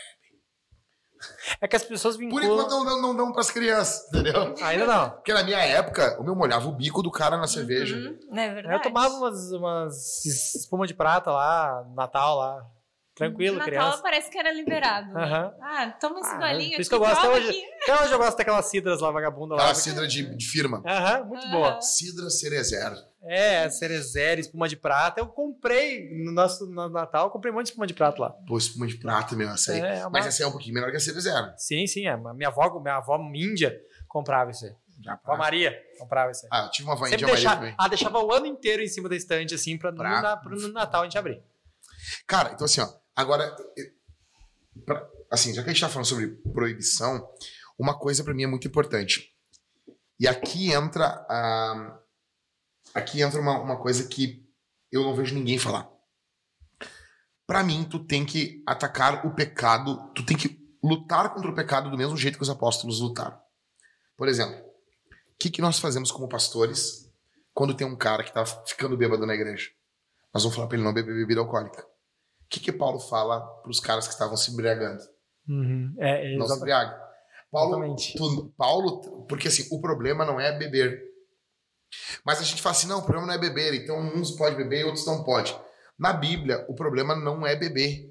[1.62, 2.46] É que as pessoas Por vinculam.
[2.54, 4.54] enquanto não, não, não dão pras crianças, entendeu?
[4.62, 5.10] Ainda não.
[5.12, 7.96] Porque na minha época, o meu molhava o bico do cara na cerveja.
[7.96, 8.38] Uhum.
[8.38, 8.76] É verdade.
[8.76, 12.66] Eu tomava umas, umas espuma de prata lá, Natal lá.
[13.16, 14.02] Tranquilo, Natal criança.
[14.02, 15.14] parece que era liberado.
[15.14, 15.24] né?
[15.24, 15.54] Aham.
[15.62, 17.64] Ah, toma esse Ah, golinho por isso que eu gosto até hoje.
[17.84, 19.62] Até hoje eu gosto daquelas cidras lá, vagabunda lá.
[19.62, 20.82] Aquela cidra de, de firma.
[20.86, 21.52] Aham, muito Aham.
[21.52, 21.82] boa.
[21.82, 22.92] Cidra Cerezer.
[23.26, 25.20] É, cerezera, espuma de prata.
[25.22, 28.30] Eu comprei no nosso no Natal, eu comprei um monte de espuma de prata lá.
[28.48, 29.80] Pô, espuma de prata, meu, essa aí.
[29.80, 31.54] É, uma- Mas essa aí é um pouquinho menor que a cerveja.
[31.58, 32.06] Sim, sim.
[32.08, 34.74] A minha avó, minha avó índia comprava isso aí.
[35.02, 36.50] Já A avó Maria comprava isso aí.
[36.52, 37.76] Ah, eu tive uma avó Sempre índia Maria deixava, também.
[37.78, 40.56] ah, deixava o ano inteiro em cima da estante, assim, pra, no, Pra- na- pro-
[40.60, 41.42] no Natal a gente abrir.
[42.28, 43.56] Cara, então assim, ó, agora,
[44.86, 47.28] pra- assim, já que a gente tá falando sobre proibição,
[47.78, 49.36] uma coisa pra mim é muito importante.
[50.20, 52.00] E aqui entra a,
[52.94, 54.48] aqui entra uma, uma coisa que
[54.92, 55.90] eu não vejo ninguém falar.
[57.46, 61.90] Pra mim, tu tem que atacar o pecado, tu tem que lutar contra o pecado
[61.90, 63.38] do mesmo jeito que os apóstolos lutaram.
[64.16, 67.12] Por exemplo, o que, que nós fazemos como pastores
[67.54, 69.72] quando tem um cara que tá ficando bêbado na igreja?
[70.34, 71.86] Nós vamos falar pra ele não beber bebida alcoólica.
[72.54, 75.02] O que, que Paulo fala pros caras que estavam se embriagando?
[75.98, 76.94] É, é, Não se embriague.
[77.52, 81.02] Paulo, tu- Paulo, porque assim, o problema não é beber.
[82.24, 84.82] Mas a gente fala assim, não, o problema não é beber, então uns podem beber
[84.82, 85.52] e outros não podem.
[85.98, 88.08] Na Bíblia, o problema não é beber.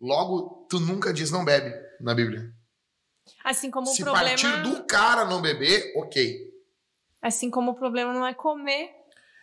[0.00, 2.48] Logo, tu nunca diz não bebe na Bíblia.
[3.44, 4.28] Assim como Se o problema.
[4.28, 6.48] partir do cara não beber, ok.
[7.20, 8.88] Assim como o problema não é comer,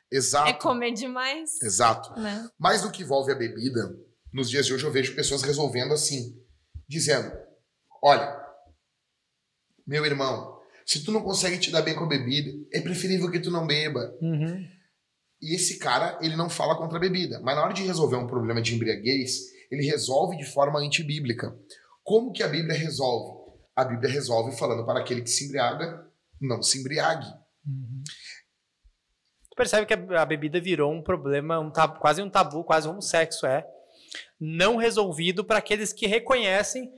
[0.10, 0.50] Exato.
[0.50, 1.62] é comer demais.
[1.62, 2.18] Exato.
[2.20, 2.50] Né?
[2.58, 3.94] Mas no que envolve a bebida,
[4.38, 6.40] nos dias de hoje eu vejo pessoas resolvendo assim,
[6.88, 7.36] dizendo:
[8.04, 8.40] olha,
[9.86, 13.40] meu irmão, se tu não consegue te dar bem com a bebida, é preferível que
[13.40, 14.16] tu não beba.
[14.22, 14.64] Uhum.
[15.42, 18.28] E esse cara, ele não fala contra a bebida, mas na hora de resolver um
[18.28, 21.58] problema de embriaguez, ele resolve de forma antibíblica.
[22.04, 23.38] Como que a Bíblia resolve?
[23.76, 26.08] A Bíblia resolve falando para aquele que se embriaga,
[26.40, 27.28] não se embriague.
[27.66, 28.04] Uhum.
[29.50, 33.02] Tu percebe que a, bebida virou um problema, um tabu, quase um tabu, quase um
[33.02, 33.68] sexo é,
[34.40, 36.92] não resolvido para aqueles que reconhecem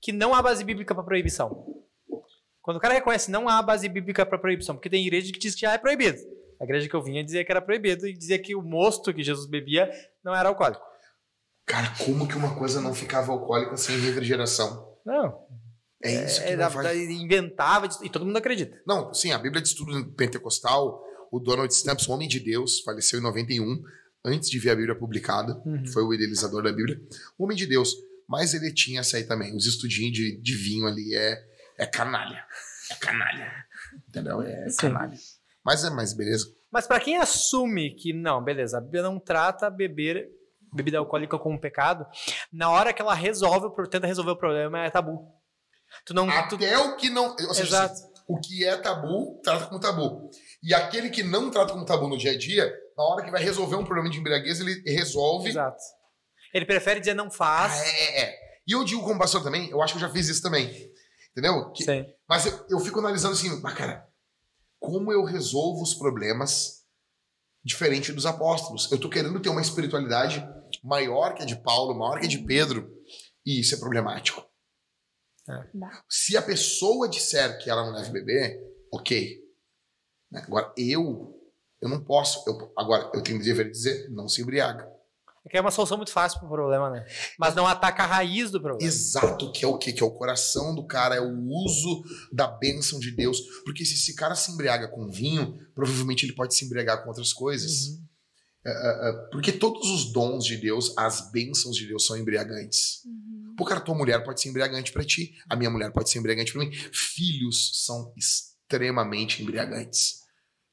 [0.00, 1.80] que não há base bíblica para proibição.
[2.62, 5.54] Quando o cara reconhece não há base bíblica para proibição, porque tem igreja que diz
[5.54, 6.18] que já é proibido.
[6.60, 9.22] A igreja que eu vinha dizia que era proibido e dizia que o mosto que
[9.22, 9.90] Jesus bebia
[10.22, 10.82] não era alcoólico.
[11.66, 14.96] Cara, como que uma coisa não ficava alcoólica sem refrigeração?
[15.04, 15.46] Não,
[16.02, 18.80] É isso que é, não faz inventava e todo mundo acredita.
[18.86, 23.18] Não, sim, a Bíblia de Estudo Pentecostal, o Donald Stamps, um homem de Deus, faleceu
[23.18, 23.82] em 91,
[24.24, 25.86] antes de ver a Bíblia publicada, Uhum.
[25.92, 27.00] foi o idealizador da Bíblia.
[27.38, 27.94] Um homem de Deus,
[28.28, 31.42] mas ele tinha essa aí também, os estudinhos de, de vinho ali, é,
[31.78, 32.44] é canalha.
[32.90, 33.52] É canalha.
[34.08, 34.42] Entendeu?
[34.42, 34.76] É Sim.
[34.78, 35.16] canalha.
[35.64, 36.46] Mas é, mas beleza.
[36.70, 40.28] Mas pra quem assume que não, beleza, a Bíblia não trata beber
[40.72, 42.06] bebida alcoólica como um pecado,
[42.52, 45.26] na hora que ela resolve, tenta resolver o problema é tabu.
[46.06, 47.36] Tu não, tu, Até o que não.
[47.36, 47.92] Seja, Exato.
[47.94, 50.30] assim, o que é tabu, trata como tabu.
[50.62, 53.42] E aquele que não trata como tabu no dia a dia, na hora que vai
[53.42, 55.82] resolver um problema de embriaguez, ele resolve Exato.
[56.52, 57.72] Ele prefere dizer não faz.
[57.80, 58.38] Ah, é, é.
[58.66, 60.68] E eu digo como pastor também, eu acho que eu já fiz isso também.
[61.30, 61.70] Entendeu?
[61.72, 62.04] Que- Sim.
[62.28, 64.06] mas eu, eu fico analisando assim, ah, cara,
[64.78, 66.84] como eu resolvo os problemas
[67.64, 68.90] diferente dos apóstolos?
[68.90, 70.46] Eu tô querendo ter uma espiritualidade
[70.82, 72.90] maior que a de Paulo, maior que a de Pedro,
[73.46, 74.44] e isso é problemático.
[75.46, 76.02] Dá.
[76.08, 78.60] Se a pessoa disser que ela não deve beber,
[78.92, 79.38] ok.
[80.30, 80.42] Né?
[80.44, 81.39] Agora, eu,
[81.80, 82.42] eu não posso.
[82.48, 84.88] Eu, agora, eu tenho o dever de dizer, não se embriaga.
[85.44, 87.06] É que é uma solução muito fácil pro problema, né?
[87.38, 88.86] Mas não ataca a raiz do problema.
[88.86, 89.90] Exato, que é o quê?
[89.92, 93.40] Que é o coração do cara, é o uso da bênção de Deus.
[93.64, 97.32] Porque se esse cara se embriaga com vinho, provavelmente ele pode se embriagar com outras
[97.32, 97.86] coisas.
[97.86, 98.04] Uhum.
[98.66, 103.02] É, é, é, porque todos os dons de Deus, as bênçãos de Deus são embriagantes.
[103.06, 103.54] Uhum.
[103.56, 106.52] Pô, cara, tua mulher pode ser embriagante pra ti, a minha mulher pode ser embriagante
[106.52, 106.70] pra mim.
[106.92, 110.19] Filhos são extremamente embriagantes.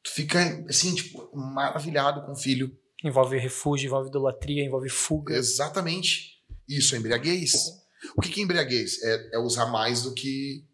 [0.08, 0.40] Tu fica,
[0.70, 2.72] assim, tipo, maravilhado com o filho.
[3.04, 5.36] Envolve refúgio, envolve idolatria, envolve fuga.
[5.36, 6.42] Exatamente.
[6.68, 7.54] Isso é embriaguez.
[8.16, 9.04] O que que é embriaguez?
[9.04, 10.66] É, é usar mais do que.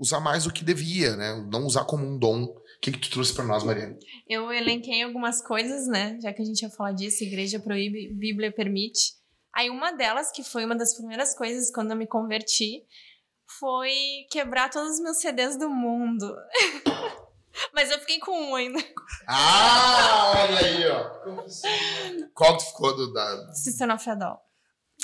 [0.00, 1.46] Usar mais do que devia, né?
[1.48, 2.42] Não usar como um dom.
[2.44, 3.96] O que, que tu trouxe pra nós, Mariana?
[4.28, 6.18] Eu elenquei algumas coisas, né?
[6.20, 9.14] Já que a gente ia falar disso, igreja proíbe, Bíblia permite.
[9.54, 12.82] Aí uma delas, que foi uma das primeiras coisas quando eu me converti,
[13.58, 16.34] foi quebrar todos os meus CDs do mundo.
[17.72, 18.78] Mas eu fiquei com um ainda.
[19.28, 21.10] Ah, olha aí, ó.
[22.34, 23.52] Qual que tu ficou do, da.
[23.54, 24.36] System of a Down.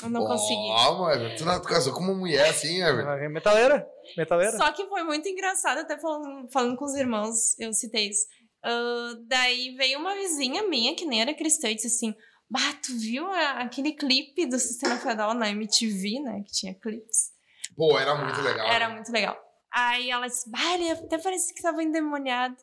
[0.03, 0.69] Eu não consegui.
[0.69, 3.29] Ó, mano, tu, não, tu casou com uma mulher assim, Ever.
[3.29, 3.87] Metaleira?
[4.17, 4.57] Metaleira?
[4.57, 8.25] Só que foi muito engraçado, até falando, falando com os irmãos, eu citei isso.
[8.63, 12.15] Ah, daí veio uma vizinha minha, que nem era cristã, e disse assim:
[12.49, 16.41] Bah, tu viu a- aquele clipe do Sistema Federal na MTV, né?
[16.45, 17.31] Que tinha clipes.
[17.75, 18.67] Pô, era muito legal.
[18.67, 19.37] Era muito legal.
[19.73, 22.55] Aí ela disse: Bah, ele até parecia que tava endemoniado.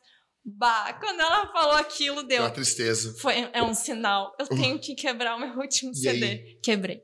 [0.45, 2.41] Bah, quando ela falou aquilo, deu.
[2.43, 3.13] Uma tristeza.
[3.19, 4.33] Foi, é um sinal.
[4.39, 6.25] Eu tenho que quebrar o meu último E CD.
[6.25, 6.59] aí?
[6.63, 7.01] Quebrei.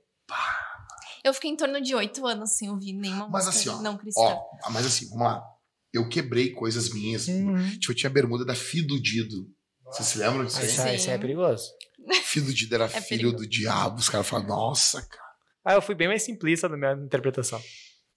[1.23, 3.97] Eu fiquei em torno de oito anos sem ouvir nenhuma Mas música assim, ó, não
[3.97, 4.21] cristã.
[4.21, 5.43] Ó, mas assim, vamos lá.
[5.91, 7.27] Eu quebrei coisas minhas.
[7.27, 7.69] Uhum.
[7.79, 9.47] Tipo, eu tinha a bermuda da Fido Dido.
[9.85, 10.65] Vocês se lembram disso aí?
[10.67, 11.71] Isso, aí- isso aí é perigoso.
[12.23, 13.37] Filho de era É filho perigoso.
[13.37, 13.97] do diabo.
[13.97, 15.25] Os caras falam, nossa, cara.
[15.63, 17.59] Ah, eu fui bem mais simplista na minha interpretação.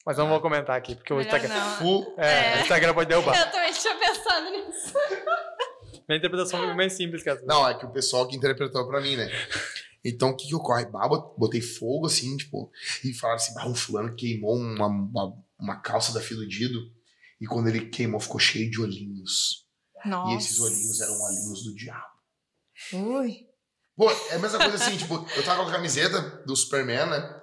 [0.09, 1.55] Mas não vou comentar aqui, porque o Melhor Instagram.
[1.55, 1.77] não.
[1.77, 2.57] Fu- É, É.
[2.57, 3.39] o Instagram pode derrubar.
[3.39, 4.95] Eu também tinha pensado nisso.
[6.09, 7.47] Minha interpretação foi bem mais simples que a tua.
[7.47, 9.29] Não, é que o pessoal que interpretou pra mim, né?
[10.03, 10.87] Então, o que que ocorre?
[10.87, 12.73] Bah, bot- botei fogo, assim, tipo,
[13.05, 16.91] e falaram assim, bah, um fulano queimou uma, uma, uma calça da Filho Dido,
[17.39, 19.67] e quando ele queimou, ficou cheio de olhinhos.
[20.07, 20.33] Nossa.
[20.33, 22.07] E esses olhinhos eram olhinhos do diabo.
[22.95, 23.47] Ui.
[23.95, 27.38] Pô, é a mesma coisa assim, tipo, eu tava com a camiseta do Superman, né?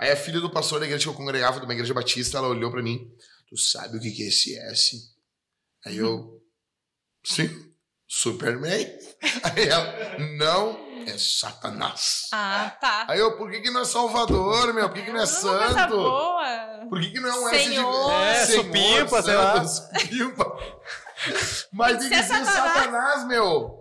[0.00, 2.48] Aí a filha do pastor da igreja que eu congregava, de uma igreja batista, ela
[2.48, 3.06] olhou pra mim,
[3.46, 4.96] tu sabe o que que é esse S?
[5.84, 6.42] Aí eu,
[7.22, 7.50] sim,
[8.08, 8.86] Superman.
[9.44, 12.28] Aí ela, não, é Satanás.
[12.32, 13.04] Ah, tá.
[13.10, 14.88] Aí eu, por que que não é Salvador, meu?
[14.88, 15.94] Por que que não é coisa santo?
[15.94, 16.86] boa.
[16.88, 17.74] Por que que não é um S de...
[17.74, 18.12] Senhor.
[18.12, 19.66] É, supimpa, sei lá.
[19.66, 20.58] supimpa.
[21.72, 22.74] Mas tem que Isso é ser Satanás.
[22.74, 23.78] Satanás, meu.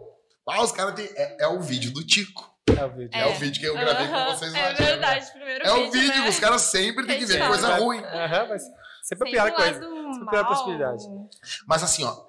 [0.49, 1.10] Ah, os caras têm...
[1.15, 2.48] É, é o vídeo do Tico.
[2.77, 3.10] É o vídeo.
[3.13, 4.73] É, o vídeo que eu gravei com Aham, vocês É lá.
[4.73, 6.29] verdade, primeiro É o vídeo, né?
[6.29, 7.99] os caras sempre têm que ver coisa ruim.
[8.03, 9.79] Aham, mas sempre a Sempre pior o coisa.
[9.79, 11.03] Sempre a pior possibilidade.
[11.67, 12.29] Mas assim, ó,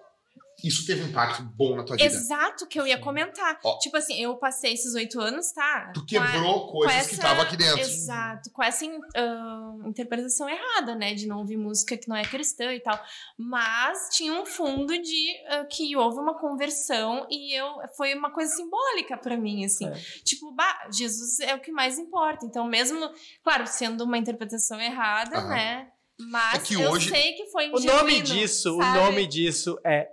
[0.65, 2.07] isso teve um impacto bom na tua vida.
[2.09, 3.59] Exato, que eu ia comentar.
[3.65, 3.79] Ó.
[3.79, 5.91] Tipo assim, eu passei esses oito anos, tá?
[5.95, 7.81] Tu a- quebrou com coisas essa- que estavam aqui dentro.
[7.81, 11.15] Exato, com essa in- ah, interpretação errada, né?
[11.15, 12.99] De não ouvir música que não é cristã e tal.
[13.39, 18.55] Mas tinha um fundo de ah, que houve uma conversão e eu foi uma coisa
[18.55, 19.87] simbólica pra mim, assim.
[19.89, 19.93] É.
[20.25, 22.45] Tipo, bah, Jesus é o que mais importa.
[22.47, 22.99] Então, mesmo,
[23.43, 25.49] claro, sendo uma interpretação errada, Aham.
[25.49, 25.89] né?
[26.31, 28.99] Mas É que eu hoje- sei que foi O genuíno, nome disso, sabe?
[28.99, 30.07] o nome disso é.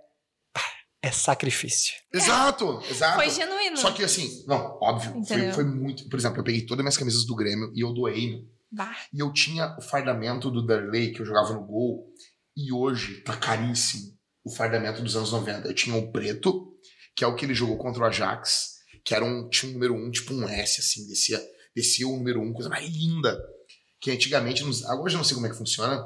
[1.01, 1.93] É sacrifício.
[2.11, 3.15] Exato, exato.
[3.15, 3.77] Foi genuíno.
[3.77, 6.09] Só que assim, não, óbvio, foi, foi muito.
[6.09, 8.31] Por exemplo, eu peguei todas as minhas camisas do Grêmio e eu doei.
[8.37, 8.43] né?
[8.71, 12.07] Bah, E eu tinha o fardamento do Darley que eu jogava no gol.
[12.55, 15.67] E hoje tá caríssimo o fardamento dos anos 90.
[15.67, 16.73] Eu tinha o preto,
[17.15, 19.93] que é o que ele jogou contra o Ajax, que era um, tinha um número
[19.93, 21.39] um, tipo um S, assim, descia,
[21.75, 23.39] descia o número um, coisa mais linda.
[24.01, 26.03] Que antigamente, nos, hoje eu não sei como é que funciona,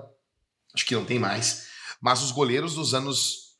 [0.76, 1.68] acho que não tem mais,
[2.02, 3.51] mas os goleiros dos anos.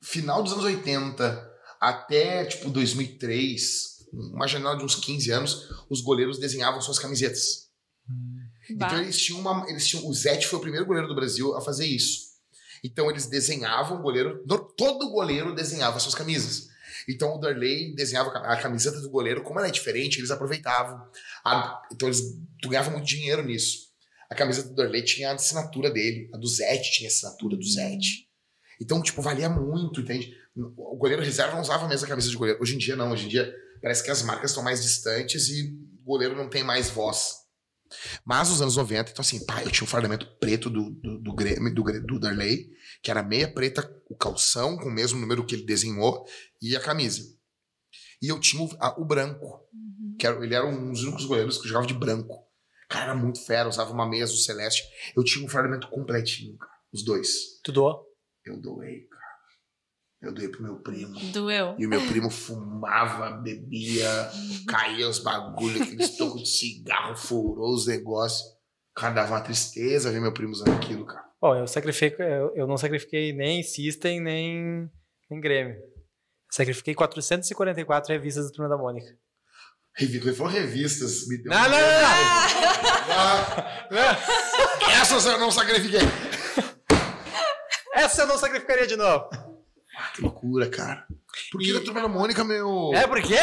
[0.00, 6.38] Final dos anos 80 até tipo 2003, uma janela de uns 15 anos, os goleiros
[6.38, 7.68] desenhavam suas camisetas.
[8.76, 8.86] bah.
[8.86, 9.68] Então eles tinham uma.
[9.68, 12.30] Eles tinham, o Zete foi o primeiro goleiro do Brasil a fazer isso.
[12.84, 14.44] Então eles desenhavam o goleiro.
[14.76, 16.68] Todo goleiro desenhava suas camisas.
[17.08, 21.00] Então o Darley desenhava a camiseta do goleiro, como ela é diferente, eles aproveitavam.
[21.44, 22.20] A- então eles
[22.60, 23.88] tu ganhava muito dinheiro nisso.
[24.30, 27.64] A camiseta do Darley tinha a assinatura dele, a do Zete tinha a assinatura do
[27.66, 28.28] Zete.
[28.80, 30.32] Então, tipo, valia muito, entende?
[30.56, 32.60] O goleiro reserva não usava a mesma camisa de goleiro.
[32.62, 33.12] Hoje em dia, não.
[33.12, 36.64] Hoje em dia, parece que as marcas estão mais distantes e o goleiro não tem
[36.64, 37.34] mais voz.
[38.24, 41.34] Mas nos anos 90, então assim, pá, eu tinha um fardamento preto do, do, do
[41.34, 42.70] Grêmio, do, do Darley,
[43.02, 46.24] que era meia preta, o calção, com o mesmo número que ele desenhou,
[46.62, 47.22] e a camisa.
[48.22, 50.16] E eu tinha o, a- o branco, Uhum.
[50.18, 52.44] que era, ele era um dos únicos goleiros que jogava de branco.
[52.88, 54.82] Cara, era muito fera, usava uma meia azul celeste.
[55.16, 57.28] Eu tinha um fardamento completinho, cara, os dois.
[57.64, 58.04] Tu doou?
[58.50, 59.20] Eu doei, cara.
[60.22, 61.18] Eu doei pro meu primo.
[61.32, 61.74] Doeu.
[61.78, 64.06] E o meu primo fumava, bebia,
[64.68, 68.42] caía os bagulhos, aqueles tocos de cigarro, furou os negócios.
[68.94, 71.24] Cara, dava uma tristeza ver meu primo usando aquilo, cara.
[71.40, 74.90] Bom, eu sacrifiquei, eu, eu não sacrifiquei nem System, nem,
[75.30, 75.76] nem Grêmio.
[76.50, 79.06] Sacrifiquei 444 revistas da Turma da Mônica.
[79.96, 81.50] Revi- Ele falou revistas, me deu.
[81.50, 81.80] Não, um não, medo.
[83.08, 84.90] não, Ah, não.
[85.00, 86.00] essas eu não sacrifiquei.
[88.30, 89.28] Não sacrificaria de novo.
[89.96, 91.04] Ah, que loucura, cara.
[91.50, 92.92] Por que E- da turma da Mônica, meu?
[92.94, 93.34] É porque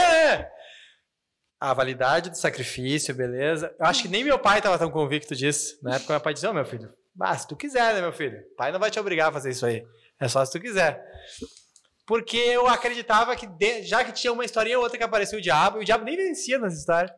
[1.60, 3.76] a validade do sacrifício, beleza.
[3.80, 5.78] Eu acho que nem meu pai estava tão convicto disso.
[5.84, 8.38] Na época, meu pai disse: Ô, meu filho, bah, se tu quiser, né, meu filho?
[8.56, 9.86] Pai não vai te obrigar a fazer isso aí.
[10.20, 11.04] É só se tu quiser.
[12.06, 15.42] Porque eu acreditava que, de- já que tinha uma historinha ou outra que aparecia o
[15.42, 17.12] diabo, e o diabo nem vencia nas histórias.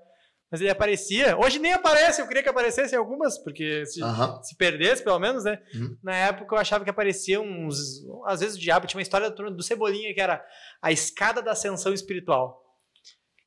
[0.51, 1.37] Mas ele aparecia.
[1.37, 4.01] Hoje nem aparece, eu queria que aparecessem algumas, porque se,
[4.43, 5.59] se perdesse, pelo menos, né?
[5.75, 5.95] Uhum.
[6.03, 8.03] Na época eu achava que apareciam uns.
[8.25, 10.43] Às vezes o diabo tinha uma história do, do Cebolinha que era
[10.81, 12.65] a escada da ascensão espiritual.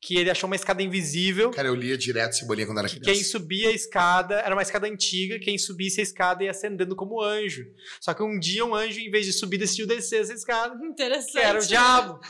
[0.01, 1.53] Que ele achou uma escada invisível.
[1.53, 3.13] Cara, eu lia direto Cebolinha quando era que criança.
[3.13, 7.23] Quem subia a escada, era uma escada antiga, quem subisse a escada ia ascendendo como
[7.23, 7.65] anjo.
[8.01, 11.33] Só que um dia um anjo, em vez de subir, decidiu descer essa escada, Interessante.
[11.33, 12.21] que era o diabo.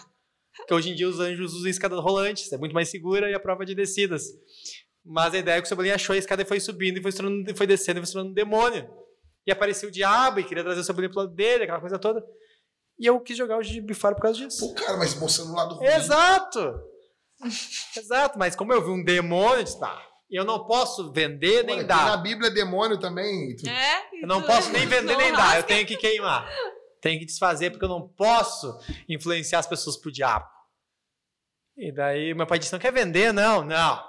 [0.57, 3.41] Porque hoje em dia os anjos usam escadas rolantes, é muito mais segura e a
[3.41, 4.25] prova de descidas.
[5.05, 7.11] Mas a ideia é que o Cebolinha achou a escada e foi subindo, e foi,
[7.49, 8.89] e foi descendo, e foi se tornando um demônio.
[9.47, 12.23] E apareceu o diabo e queria trazer o Cebolinha pro lado dele, aquela coisa toda.
[12.99, 14.61] E eu quis jogar o fora por causa disso.
[14.69, 15.87] Pô, cara, mas mostrando o lado ruim.
[15.87, 16.61] Exato!
[17.97, 21.77] Exato, mas como eu vi um demônio, eu disse, tá, eu não posso vender nem
[21.79, 22.17] Olha, tem Na dar.
[22.19, 23.57] Bíblia é demônio também.
[23.57, 24.03] Tu- É?
[24.23, 26.49] Eu não posso nem vender nem dar, eu tenho que queimar.
[27.03, 30.49] Tenho que desfazer porque eu não posso influenciar as pessoas pro diabo.
[31.77, 33.33] E daí meu pai disse: não quer vender?
[33.33, 34.03] Não, não.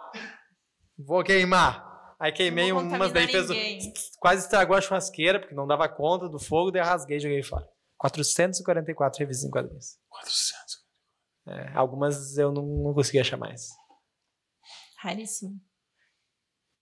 [0.98, 2.16] Vou queimar.
[2.20, 3.92] Aí queimei umas, daí fez.
[4.20, 7.42] Quase estragou a churrasqueira, porque não dava conta do fogo, daí eu rasguei e joguei
[7.42, 7.68] fora.
[7.98, 9.98] 444 revistas em quadrinhos.
[10.10, 10.84] 400.
[11.48, 13.70] É, algumas eu não, não consegui achar mais.
[15.00, 15.60] Raríssimo.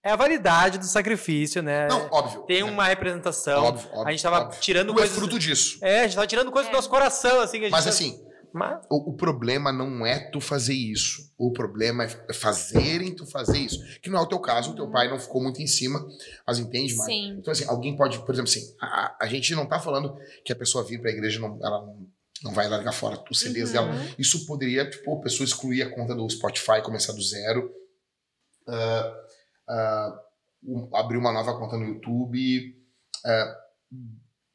[0.04, 1.86] É a validade do sacrifício, né?
[1.88, 2.42] Não, óbvio.
[2.42, 2.70] Tem né?
[2.70, 3.64] uma representação.
[3.64, 4.60] Óbvio, óbvio, a gente tava óbvio.
[4.60, 5.14] tirando é coisas.
[5.16, 5.78] fruto disso.
[5.80, 6.72] É, a gente tava tirando coisas É.
[6.72, 7.58] do nosso coração, assim.
[7.58, 8.20] Que a gente Mas assim,
[8.52, 11.30] Mas- o, o problema não é tu fazer isso.
[11.38, 13.78] O problema é fazerem tu fazer isso.
[14.02, 16.04] Que não é o teu caso, o teu pai não ficou muito em cima,
[16.46, 17.12] mas entende, Mari?
[17.12, 17.36] Sim.
[17.38, 20.56] Então, assim, alguém pode, por exemplo, assim, a, a gente não tá falando que a
[20.56, 22.06] pessoa vir pra igreja, não, ela não,
[22.42, 23.72] não vai largar fora os CDs Uhum.
[23.72, 23.90] dela.
[24.18, 27.72] Isso poderia, tipo, a pessoa excluir a conta do Spotify, começar do zero,
[28.68, 29.14] ah,
[30.64, 32.76] um- abrir uma nova conta no YouTube,
[33.24, 33.54] ah,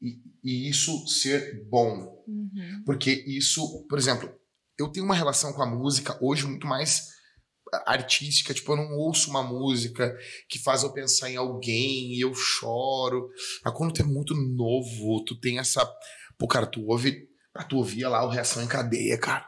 [0.00, 2.22] e, e isso ser bom.
[2.26, 2.82] Uhum.
[2.84, 4.32] Porque isso, por exemplo,
[4.78, 7.08] eu tenho uma relação com a música hoje muito mais
[7.86, 10.16] artística, tipo, eu não ouço uma música
[10.48, 13.28] que faz eu pensar em alguém e eu choro.
[13.64, 15.84] Mas quando tu é muito novo, tu tem essa.
[16.38, 17.28] Pô, cara, tu ouve.
[17.54, 19.46] ah, Tu ouvia lá o Reação em Cadeia, cara.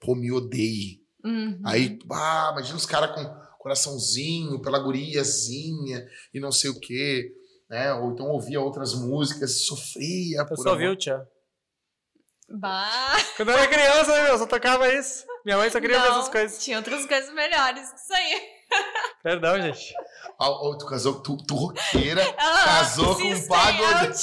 [0.00, 1.00] Pô, me odeie.
[1.24, 1.60] Uhum.
[1.64, 7.32] Aí, ah, imagina os caras com coraçãozinho, pela guriazinha e não sei o quê.
[7.68, 7.92] Né?
[7.94, 10.38] Ou então ouvia outras músicas e sofria.
[10.38, 10.72] Eu por só amor.
[10.74, 11.26] ouvi o Tchan.
[12.48, 15.24] Bah, Quando eu era criança, meu, eu só tocava isso.
[15.44, 16.62] Minha mãe só queria ver essas coisas.
[16.62, 18.40] Tinha outras coisas melhores que isso aí.
[19.20, 19.94] Perdão, gente.
[20.38, 24.14] Ah, oh, tu casou, tu, tu roqueira, Ah, casou com um pagodeiro.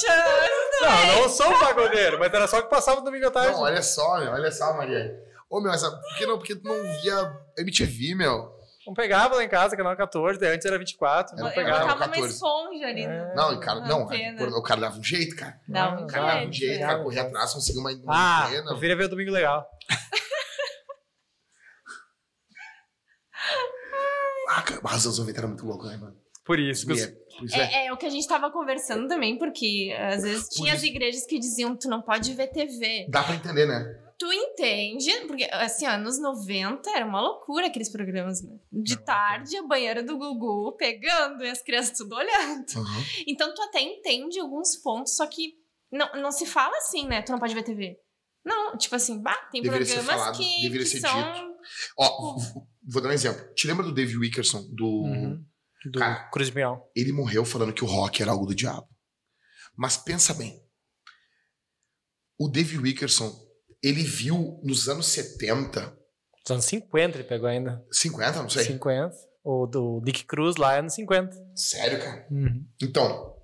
[0.80, 3.52] Não, eu não sou um pagodeiro, mas era só que passava no domingo à tarde.
[3.52, 5.14] Não, olha só, meu, olha só, Maria.
[5.50, 6.38] Ô, meu, essa, por que não?
[6.38, 8.53] Porque tu não via MTV, meu.
[8.86, 11.64] Não pegava lá em casa, canal 14, daí antes era 24, não Era- Eu era
[11.64, 11.84] pegava.
[11.94, 12.34] botava uma 14.
[12.34, 13.02] esponja ali.
[13.04, 13.08] É.
[13.28, 14.58] no- Não, e cara, na não, antena.
[14.58, 15.58] o cara dava um jeito, cara.
[15.66, 16.82] Não, um O cara dava um jeito.
[16.82, 16.86] é.
[16.86, 18.70] cara, corria atrás, conseguia uma, Ah, antena.
[18.72, 19.66] eu queria ver o Domingo Legal.
[24.48, 26.16] Ah, cara, mas os anos 90 era muito louco, né, mano?
[26.44, 26.86] Por isso.
[26.86, 27.84] que eu- é, por isso é.
[27.84, 30.82] É, é o que a gente tava conversando também, porque às vezes Por tinha as
[30.82, 33.06] igrejas que diziam tu não pode ver TV.
[33.08, 33.82] Dá pra entender, né?
[34.16, 38.58] Tu entende, porque assim, anos 90 era uma loucura aqueles programas, né?
[38.72, 42.64] De tarde, a banheira do Gugu pegando e as crianças tudo olhando.
[42.76, 43.04] Uhum.
[43.26, 45.54] Então tu até entende alguns pontos, só que
[45.90, 47.22] não, não se fala assim, né?
[47.22, 47.98] Tu não pode ver TV.
[48.44, 51.56] Não, tipo assim, bah, tem Deveria ser programas falado, que, deveria que ser são.
[51.98, 53.52] Ó, v- vou dar um exemplo.
[53.54, 54.68] Te lembra do Dave Wickerson?
[54.74, 54.86] Do...
[54.86, 55.44] Uhum.
[55.90, 56.28] Do Cara.
[56.30, 56.82] Cruz Mião.
[56.94, 58.88] Ele morreu falando que o rock era algo do diabo.
[59.76, 60.62] Mas pensa bem.
[62.38, 63.32] O Dave Wickerson,
[63.86, 65.96] ele viu nos anos 70,
[66.44, 67.82] Dos anos 50 ele pegou ainda.
[67.90, 68.64] 50, não sei.
[68.64, 69.14] 50.
[69.42, 71.34] O do Dick Cruz lá é anos 50.
[71.54, 72.26] Sério, cara?
[72.30, 72.66] Uhum.
[72.82, 73.34] Então,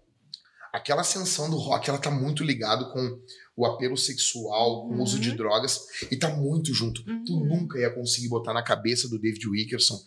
[0.73, 3.19] aquela ascensão do rock, ela tá muito ligado com
[3.57, 5.37] o apelo sexual, com o uso de Uhum.
[5.37, 7.03] drogas, e tá muito junto.
[7.05, 7.45] Tu Uhum.
[7.47, 9.99] nunca ia conseguir botar na cabeça do David Wickerson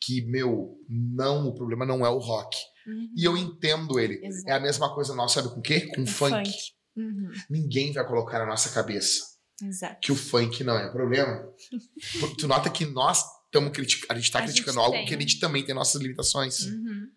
[0.00, 2.56] que, meu, não, o problema não é o rock.
[2.86, 3.08] Uhum.
[3.16, 4.24] E eu entendo ele.
[4.24, 4.48] Exato.
[4.48, 5.88] É a mesma coisa nossa, sabe com o quê?
[5.94, 6.50] Com funk.
[6.96, 7.30] Uhum.
[7.48, 9.29] Ninguém vai colocar na nossa cabeça
[9.62, 10.00] Exato.
[10.00, 11.46] que o funk não é problema.
[12.38, 15.06] Tu nota que nós estamos criticando, a gente tá A gente criticando algo tem.
[15.06, 16.60] que a gente também tem nossas limitações.
[16.66, 17.08] Uhum.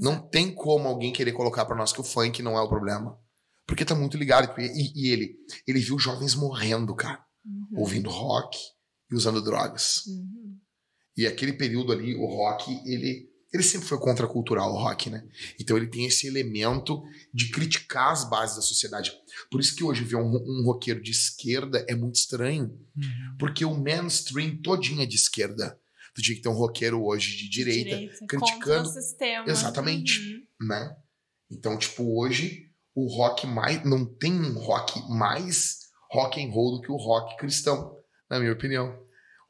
[0.00, 3.18] Não tem como alguém querer colocar pra nós que o funk não é o problema.
[3.66, 4.52] Porque tá muito ligado.
[4.60, 7.80] E, e ele, ele viu jovens morrendo, cara, Uhum.
[7.80, 8.58] ouvindo rock
[9.10, 10.04] e usando drogas.
[10.06, 10.58] Uhum.
[11.16, 15.24] E aquele período ali, o rock, ele, ele sempre foi contracultural, o rock, né?
[15.58, 19.12] Então ele tem esse elemento de criticar as bases da sociedade.
[19.50, 22.64] Por isso que hoje ver um, um roqueiro de esquerda é muito estranho.
[22.96, 23.36] Uhum.
[23.38, 25.78] Porque o mainstream todinho é de esquerda.
[26.14, 29.48] Tu tinha que ter um roqueiro hoje de direita, criticando- contra o sistema.
[29.48, 30.20] Exatamente.
[30.60, 30.66] Uhum.
[30.68, 30.96] né?
[31.50, 33.82] Então, tipo, hoje o rock mais.
[33.84, 35.78] Não tem um rock mais
[36.10, 37.96] rock and roll do que o rock cristão,
[38.28, 38.98] na minha opinião.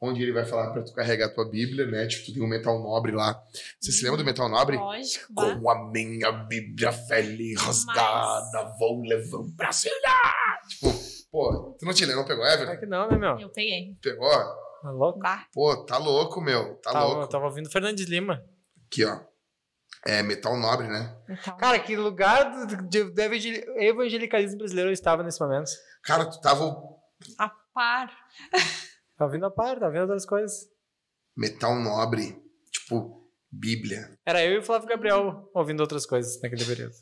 [0.01, 2.07] Onde ele vai falar pra tu carregar a tua Bíblia, né?
[2.07, 3.37] Tipo, tu tem um metal nobre lá.
[3.81, 4.77] Você se lembra do metal nobre?
[4.77, 5.59] Lógico, bah.
[5.59, 9.93] Com a minha Bíblia velha e rasgada, vou levar um pra cima.
[10.69, 10.87] Tipo,
[11.29, 12.77] pô, tu não te lembra, não pegou, É Everton?
[12.79, 13.39] que não, né, meu?
[13.39, 13.97] Eu peguei.
[14.01, 14.29] Pegou?
[14.81, 15.19] Tá louco?
[15.19, 15.45] Bah.
[15.53, 16.75] Pô, tá louco, meu.
[16.75, 17.27] Tá tava, louco.
[17.27, 18.41] tava ouvindo Fernandes Lima.
[18.87, 19.19] Aqui, ó.
[20.07, 21.13] É metal nobre, né?
[21.29, 25.69] Então, Cara, que lugar do, do, do evangel- evangelicalismo brasileiro eu estava nesse momento?
[26.03, 26.73] Cara, tu tava
[27.37, 28.09] a par.
[29.19, 30.69] Tava vindo a par, tava vendo outras coisas.
[31.35, 32.41] metal nobre,
[32.71, 34.17] tipo, Bíblia.
[34.25, 36.93] Era eu e o Flávio Gabriel ouvindo outras coisas naquele período.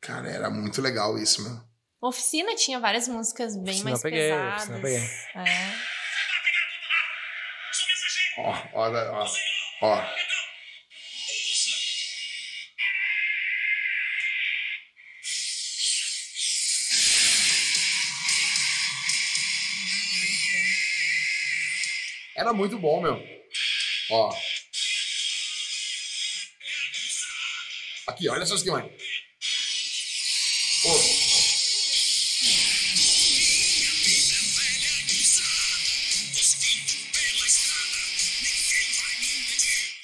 [0.00, 1.60] Cara, era muito legal isso, meu.
[2.00, 4.54] Oficina tinha várias músicas bem Oficina mais eu peguei, pesadas.
[4.54, 5.00] Oficina eu peguei.
[5.34, 5.96] É.
[8.38, 9.26] Ó, ó, ó,
[9.82, 10.02] ó.
[22.46, 23.20] Era muito bom, meu.
[24.12, 24.32] Ó.
[28.06, 28.84] Aqui, olha só isso aqui, mãe.
[30.84, 32.06] Ô.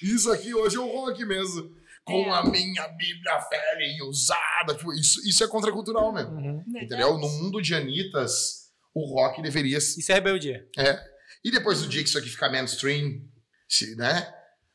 [0.03, 1.71] Isso aqui hoje eu vou aqui mesmo.
[2.05, 2.31] Com É.
[2.39, 4.75] a minha Bíblia velha e usada.
[4.77, 6.33] Tipo, isso, isso é contracultural mesmo.
[6.33, 6.65] Uhum.
[6.77, 7.17] Entendeu?
[7.17, 9.81] No mundo de Anitas, o rock deveria.
[9.81, 10.67] se- Isso é rebeldia.
[10.77, 11.12] É.
[11.45, 13.21] E depois do dia que isso aqui ficar mainstream,
[13.69, 14.33] se, né?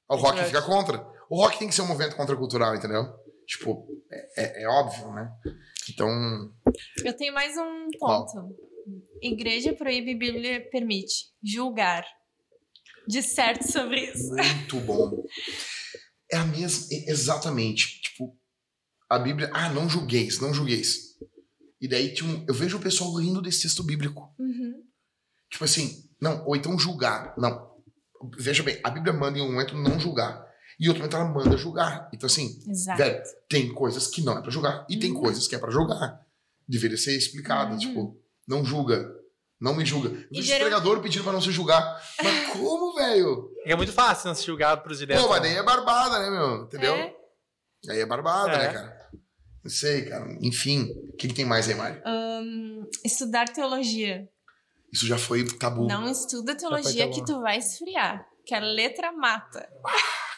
[0.10, 0.46] O rock É.
[0.46, 1.06] fica contra.
[1.30, 3.04] O rock tem que ser um movimento contracultural, entendeu?
[3.46, 5.30] Tipo, é, é- é óbvio, né?
[5.90, 6.08] Então,
[7.04, 8.56] Eu tenho mais um ponto.
[9.22, 11.28] Igreja proíbe, Bíblia permite.
[11.44, 12.06] Julgar.
[13.08, 14.34] Disserte sobre isso.
[14.34, 15.24] muito bom.
[16.32, 16.88] É a mesma.
[17.08, 18.02] Exatamente.
[18.02, 18.38] Tipo,
[19.10, 19.50] a Bíblia.
[19.54, 21.18] Ah, não julgueis, não julgueis.
[21.80, 24.34] E daí um- eu vejo o pessoal rindo desse texto bíblico.
[24.38, 24.84] Uhum.
[25.50, 27.34] Tipo assim, não, ou então julgar.
[27.38, 27.68] Não.
[28.38, 30.46] Veja bem, a Bíblia manda em um momento não julgar.
[30.80, 32.10] E em outro momento ela manda julgar.
[32.14, 32.98] Então, assim, Exato.
[32.98, 34.86] velho, tem coisas que não é pra julgar.
[34.90, 35.22] E tem Uhum.
[35.22, 36.20] coisas que é pra julgar.
[36.68, 37.74] Deveria ser explicado.
[37.74, 37.78] Uhum.
[37.80, 39.16] Tipo, não julga.
[39.60, 40.10] Não me julga.
[40.10, 42.00] Eu vejo geral- pregador pedindo pra não se julgar.
[42.24, 43.50] Mas como, velho?
[43.66, 45.24] É muito fácil não se julgar pros de dentro.
[45.24, 46.64] Pô, mas daí é barbada, né, meu?
[46.66, 46.94] Entendeu?
[46.94, 47.16] É.
[47.90, 48.58] Aí é barbada, É.
[48.68, 49.10] né, cara?
[49.64, 50.38] Não sei, cara.
[50.42, 52.00] Enfim, o que, que tem mais aí, Mari?
[52.06, 54.28] Ahn, estudar teologia.
[54.92, 55.86] Isso já foi tabu.
[55.86, 58.26] Não estuda teologia que tu vai esfriar.
[58.46, 59.68] Que a letra mata.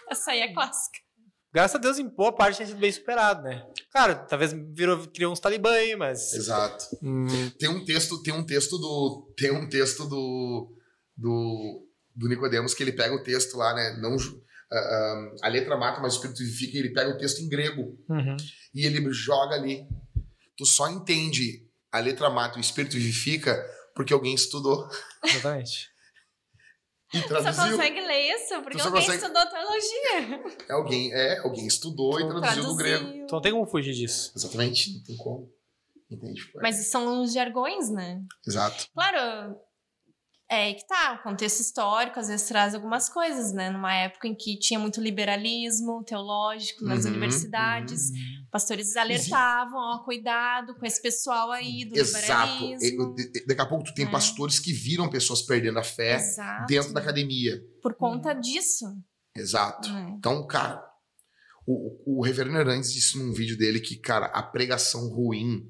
[0.09, 0.99] Essa aí é clássica.
[1.51, 3.65] Graças a Deus, em boa parte, tem sido bem superado, né?
[3.91, 6.33] Claro, talvez virou, criou uns talibã aí, mas.
[6.33, 6.85] Exato.
[7.01, 7.25] Hum,
[7.57, 9.33] Tem um texto, tem um texto do.
[9.35, 10.75] Tem um texto do.
[11.17, 11.85] Do,
[12.15, 13.97] do Nicodemos que ele pega o texto lá, né?
[13.99, 14.15] Não,
[14.71, 17.49] ah, ah, a letra mata, mas o espírito vivifica, e ele pega o texto em
[17.49, 18.37] grego uhum.
[18.73, 19.85] e ele joga ali.
[20.55, 23.65] Tu só entende a letra mata e o espírito vivifica
[23.99, 24.87] porque alguém estudou
[25.21, 25.89] Exatamente.
[27.13, 27.71] e Só traduziu.
[27.71, 30.55] consegue ler isso porque alguém consegue- estudou teologia.
[30.69, 32.99] É alguém, é, alguém estudou e traduziu do grego.
[33.03, 33.23] Traduziu.
[33.25, 34.31] Então não tem como fugir disso.
[34.33, 35.53] Exatamente, não tem como.
[36.09, 36.49] Entende?
[36.61, 38.23] Mas são os jargões, né?
[38.47, 38.87] Exato.
[38.93, 39.59] Claro,
[40.49, 41.13] é aí que tá.
[41.19, 43.69] O contexto histórico às vezes traz algumas coisas, né?
[43.69, 48.09] Numa época em que tinha muito liberalismo teológico nas Uhum, universidades,
[48.51, 52.51] pastores alertavam, ó, cuidado com esse pessoal aí do Exato.
[52.63, 53.15] Liberalismo.
[53.17, 54.11] e- Daqui a pouco tu tem É.
[54.11, 56.65] pastores que viram pessoas perdendo a fé Exato.
[56.67, 57.61] dentro da academia.
[57.81, 58.85] Por conta disso.
[59.35, 59.87] Exato.
[59.93, 60.15] né?
[60.17, 60.83] Então, cara,
[61.65, 65.61] o, o reverendo Hernandes disse num vídeo dele que, cara, a pregação ruim,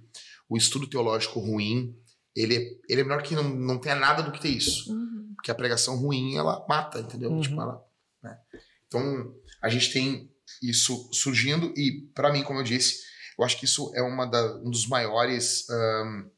[0.50, 1.94] o estudo teológico ruim,
[2.40, 4.92] ele é, ele é melhor que não, não tenha nada do que ter isso.
[4.92, 5.34] Uhum.
[5.36, 7.32] Porque a pregação ruim, ela mata, entendeu?
[7.32, 7.42] Uhum.
[7.42, 7.84] Tipo, ela,
[8.24, 8.40] né?
[8.88, 10.34] Então, a gente tem
[10.64, 13.04] isso surgindo e, pra mim, como eu disse,
[13.38, 15.70] eu acho que isso é uma da, um dos maiores...
[15.70, 16.30] ahn,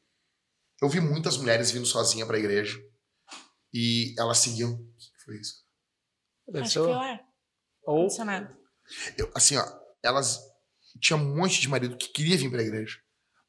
[0.82, 2.80] eu vi muitas mulheres vindo sozinha pra igreja
[3.74, 4.74] e elas seguiam...
[4.74, 5.64] O que foi isso?
[6.48, 7.24] Deve Acho ser ar
[7.84, 8.10] Ou
[9.36, 9.66] assim, ó,
[10.04, 10.40] elas
[11.00, 13.00] tinha um monte de marido que queria vir pra igreja,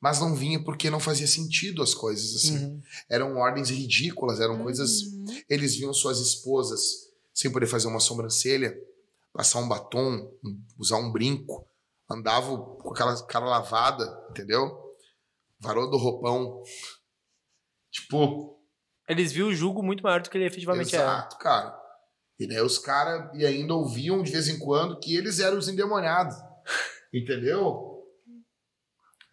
[0.03, 2.59] mas não vinha porque não fazia sentido as coisas assim.
[2.59, 2.83] Uhum.
[3.09, 5.03] Eram ordens ridículas, eram coisas.
[5.03, 5.25] Uhum.
[5.49, 6.81] Eles viam suas esposas
[7.33, 8.77] sem poder fazer uma sobrancelha,
[9.33, 10.29] passar um batom,
[10.77, 11.65] usar um brinco,
[12.11, 14.77] andavam com aquela cara lavada, entendeu?
[15.61, 16.65] Varou do roupão.
[17.93, 18.61] Tipo,
[19.09, 21.05] Eles viam o julgo muito maior do que ele efetivamente era.
[21.05, 21.81] exato, cara.
[22.41, 25.69] E daí os caras e ainda ouviam de vez em quando que eles eram os
[25.69, 26.35] endemoniados.
[27.15, 27.92] Entendeu?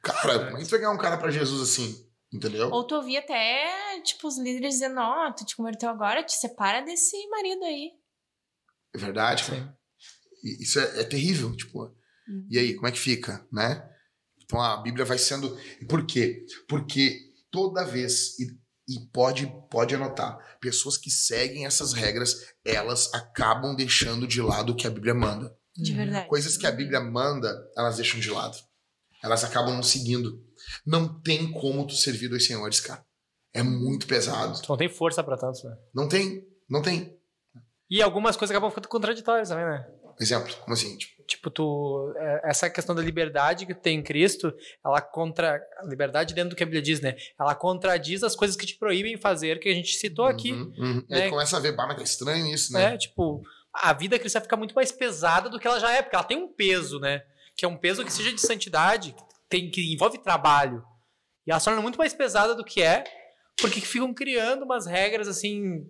[0.01, 2.07] Cara, como é que tu vai ganhar um cara pra Jesus assim?
[2.31, 2.69] Entendeu?
[2.69, 6.81] Ou tu ouvia até, tipo, os líderes dizendo, ó, tu te converteu agora, te separa
[6.81, 7.91] desse marido aí.
[8.93, 9.77] É verdade, cara.
[10.39, 10.57] Sim.
[10.59, 11.93] Isso é, é terrível, tipo.
[12.49, 13.89] E aí, como é que fica, né?
[14.43, 15.57] Então a Bíblia vai sendo.
[15.81, 16.45] E por quê?
[16.67, 17.19] Porque
[17.51, 18.45] toda vez, e,
[18.87, 24.75] e pode, pode anotar, pessoas que seguem essas regras, elas acabam deixando de lado o
[24.75, 25.55] que a Bíblia manda.
[25.75, 26.27] De verdade.
[26.27, 28.57] Coisas que a Bíblia manda, elas deixam de lado.
[29.23, 30.43] Elas acabam não seguindo.
[30.85, 33.03] Não tem como tu servir dois senhores, cara.
[33.53, 34.61] É muito pesado.
[34.61, 35.75] Tu não tem força pra tanto, né?
[35.93, 37.17] Não tem, não tem.
[37.89, 39.87] E algumas coisas acabam ficando contraditórias também, né?
[40.19, 40.97] Exemplo, como assim?
[40.97, 42.11] Tipo, Tipo, tu.
[42.17, 44.51] é, Essa questão da liberdade que tem em Cristo,
[44.83, 45.61] ela contra.
[45.77, 47.15] A liberdade dentro do que a Bíblia diz, né?
[47.39, 50.51] Ela contradiz as coisas que te proíbem fazer, que a gente citou aqui.
[50.51, 51.05] Uhum, uhum.
[51.07, 51.23] E né?
[51.23, 52.91] aí começa a ver, bah, mas tá estranho isso, né?
[52.91, 52.97] né?
[52.97, 56.25] Tipo, a vida cristã fica muito mais pesada do que ela já é, porque ela
[56.25, 57.21] tem um peso, né?
[57.59, 60.81] Que é um peso que seja de santidade, que, tem, que envolve trabalho.
[61.45, 63.03] E ela se torna muito mais pesada do que é,
[63.59, 65.85] porque ficam criando umas regras assim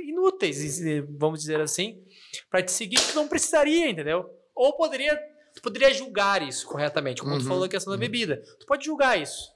[0.00, 2.02] inúteis, e- vamos dizer assim,
[2.50, 4.28] para te seguir que tu não precisaria, entendeu?
[4.54, 5.16] Ou poderia
[5.54, 8.00] tu poderia julgar isso corretamente, como tu Uhum, falou da questão da uhum.
[8.00, 8.42] bebida.
[8.58, 9.52] Tu pode julgar isso.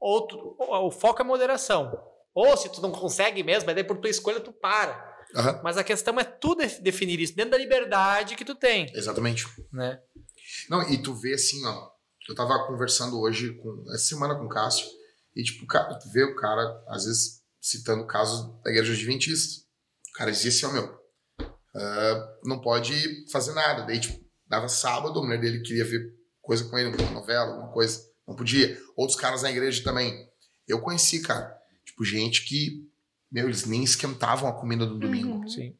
[0.00, 1.92] Ou tu- ou- o foco é moderação.
[2.34, 5.12] Ou se tu não consegue mesmo, mas daí por tua escolha tu para.
[5.36, 8.86] Aham, Mas a questão é tu def- definir isso dentro da liberdade que tu tem,
[8.94, 9.44] exatamente.
[9.72, 10.00] né?
[10.68, 11.90] Não, e tu vê assim, ó.
[12.28, 14.86] Eu tava conversando hoje, com, essa semana com o Cássio,
[15.34, 19.62] e tipo, cara, tu vê o cara, às vezes, citando casos da igreja adventista.
[20.10, 20.98] O cara dizia assim, ó, meu,
[21.74, 22.94] ah, não pode
[23.30, 23.82] fazer nada.
[23.84, 27.72] Daí, tipo, dava sábado, a mulher dele queria ver coisa com ele, uma novela, alguma
[27.72, 28.00] coisa.
[28.26, 28.78] Não podia.
[28.96, 30.28] Outros caras na igreja também.
[30.68, 32.88] Eu conheci, cara, tipo, gente que,
[33.30, 35.48] meu, eles nem esquentavam a comida do domingo, Uhum.
[35.48, 35.76] Sim.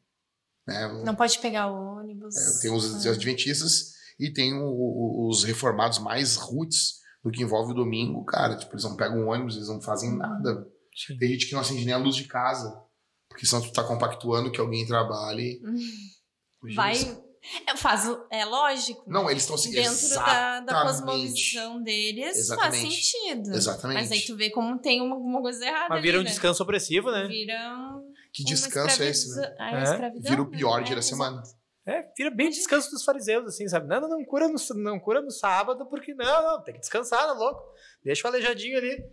[0.67, 0.87] né?
[1.05, 2.35] Não pode pegar o ônibus.
[2.35, 3.11] É, tem os Ah.
[3.11, 8.55] adventistas e tem o- o- os reformados mais roots do que envolve o domingo, cara.
[8.57, 10.67] Tipo, eles não pegam um ônibus, eles não fazem nada.
[10.95, 11.17] Sim.
[11.17, 12.73] Tem gente que não acende nem a luz de casa.
[13.29, 15.59] Porque senão tu tá compactuando que alguém trabalhe.
[16.75, 16.93] Vai.
[17.67, 19.03] É, faz, o- é lógico.
[19.05, 19.71] Não, eles estão assim.
[19.71, 22.81] Dentro da, da cosmovisão deles Exatamente.
[22.83, 23.53] faz sentido.
[23.53, 23.97] Exatamente.
[23.99, 25.89] Mas aí tu vê como tem uma, uma coisa errada.
[25.89, 26.31] Mas vira um ali, né?
[26.31, 27.27] descanso opressivo, né?
[27.27, 29.55] Vira um, Que descanso é esse, né?
[29.59, 30.83] Ah, É, escravidão, Vira o pior né?
[30.85, 31.43] dia da É, semana.
[31.85, 33.87] É, vira bem descanso dos fariseus, assim, sabe?
[33.87, 37.25] Não, não, não cura no, não cura no sábado, porque não, não, tem que descansar,
[37.25, 37.61] tá louco?
[38.03, 39.03] Deixa o aleijadinho ali.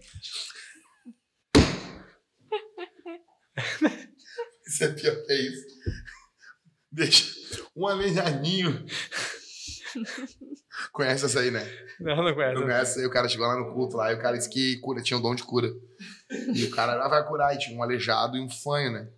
[4.64, 5.66] Isso é pior que é isso.
[6.92, 8.86] Deixa um aleijadinho.
[10.92, 11.66] Conhece essa aí, né?
[11.98, 12.54] Não, não conhece.
[12.54, 14.78] Não conhece aí, o cara chegou lá no culto lá e o cara disse que
[14.78, 15.68] cura, tinha o dom de cura.
[16.54, 19.10] E o cara lá vai curar, e tinha um aleijado e um fanho, né?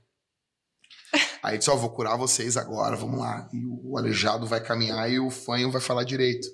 [1.43, 3.49] Aí disse, ó, vou curar vocês agora, vamos lá.
[3.53, 6.47] E o aleijado vai caminhar e o fanho vai falar direito.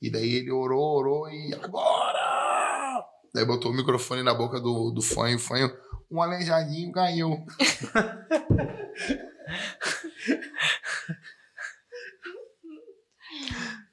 [0.00, 3.04] E daí ele orou, orou e agora!
[3.34, 5.70] Daí botou o microfone na boca do, do fanho, o fanho,
[6.10, 7.44] um aleijadinho caiu.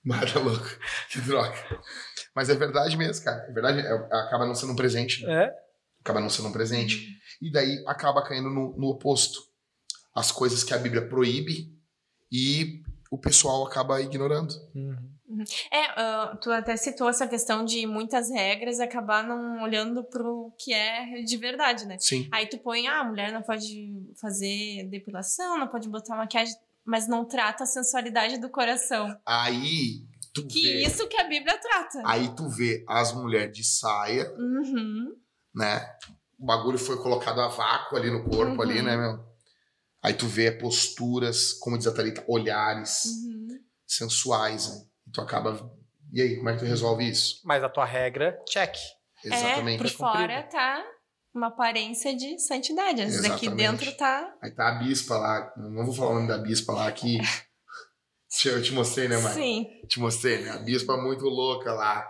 [0.04, 0.68] Mata louco.
[1.10, 1.56] Que droga.
[2.36, 3.46] Mas é verdade mesmo, cara.
[3.50, 5.26] É verdade, é- acaba não sendo um presente.
[5.26, 5.46] né?
[5.46, 5.54] É,
[6.02, 7.18] Acaba não sendo um presente.
[7.42, 9.40] E daí acaba caindo no, no oposto.
[10.16, 11.72] As coisas que a Bíblia proíbe
[12.32, 14.54] e o pessoal acaba ignorando.
[14.74, 15.44] Uhum.
[15.72, 20.72] É, ah, tu até citou essa questão de muitas regras acabar não olhando pro que
[20.74, 21.98] é de verdade, né?
[22.00, 22.30] Sim.
[22.32, 23.92] Aí tu põe, ah, a mulher não pode
[24.22, 26.56] fazer depilação, não pode botar maquiagem,
[26.86, 29.18] mas não trata a sensualidade do coração.
[29.26, 30.84] Aí tu Que vê.
[30.84, 32.02] isso que a Bíblia trata.
[32.06, 35.14] Aí tu vê as mulheres de saia, Uhum.
[35.54, 35.86] né?
[36.40, 38.62] O bagulho foi colocado a vácuo ali no corpo, Uhum.
[38.62, 39.35] ali, né, meu?
[40.06, 43.48] Aí tu vê posturas, como diz a Thalita, olhares Uhum.
[43.88, 44.86] sensuais, né?
[45.08, 45.72] E tu acaba.
[46.14, 47.42] E aí, como é que tu resolve isso?
[47.44, 48.76] Mas a tua regra, check.
[49.24, 49.76] Exatamente.
[49.76, 49.98] É, por É cumprido.
[49.98, 50.84] fora tá
[51.34, 53.02] uma aparência de santidade.
[53.02, 53.72] Às vezes aqui Exatamente.
[53.78, 54.34] dentro tá.
[54.42, 57.18] Aí tá a bispa lá, não vou falar o nome da bispa lá aqui.
[58.46, 59.34] Eu te mostrei, né, mãe?
[59.34, 59.68] Sim.
[59.88, 60.52] Te mostrei, né?
[60.52, 62.06] A bispa muito louca lá,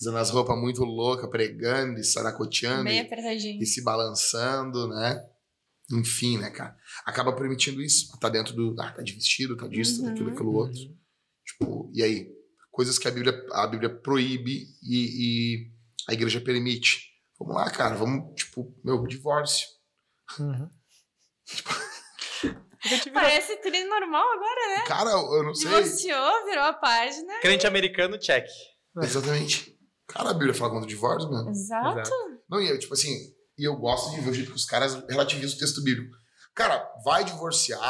[0.00, 3.62] usando as roupas muito loucas, pregando e saracoteando Bem e, apertadinho.
[3.62, 5.24] e se balançando, né?
[5.90, 6.76] Enfim, né, cara?
[7.04, 8.16] Acaba permitindo isso.
[8.18, 8.74] Tá dentro do.
[8.80, 10.34] Ah, tá de vestido, tá disso, tá daquilo, Uhum.
[10.34, 10.78] aquilo outro.
[11.46, 12.30] Tipo, e aí?
[12.70, 14.96] Coisas que a Bíblia, a Bíblia proíbe e,
[15.66, 15.72] e
[16.08, 17.08] a igreja permite.
[17.38, 19.66] Vamos lá, cara, vamos, tipo, meu, divórcio.
[20.38, 20.68] Uhum.
[22.84, 24.84] Vira Parece tri normal agora, né?
[24.86, 25.68] Cara, eu não sei.
[25.68, 27.40] Divorciou, virou a página.
[27.40, 28.46] crente americano, check.
[29.02, 29.76] Exatamente.
[30.06, 31.50] Cara, a Bíblia fala contra o divórcio, mano.
[31.50, 31.98] Exato.
[32.00, 32.10] Exato.
[32.48, 33.14] Não, e eu, tipo assim,
[33.58, 36.16] e eu gosto de ver o jeito que os caras relativizam o texto bíblico.
[36.54, 37.80] Cara, vai divorciar.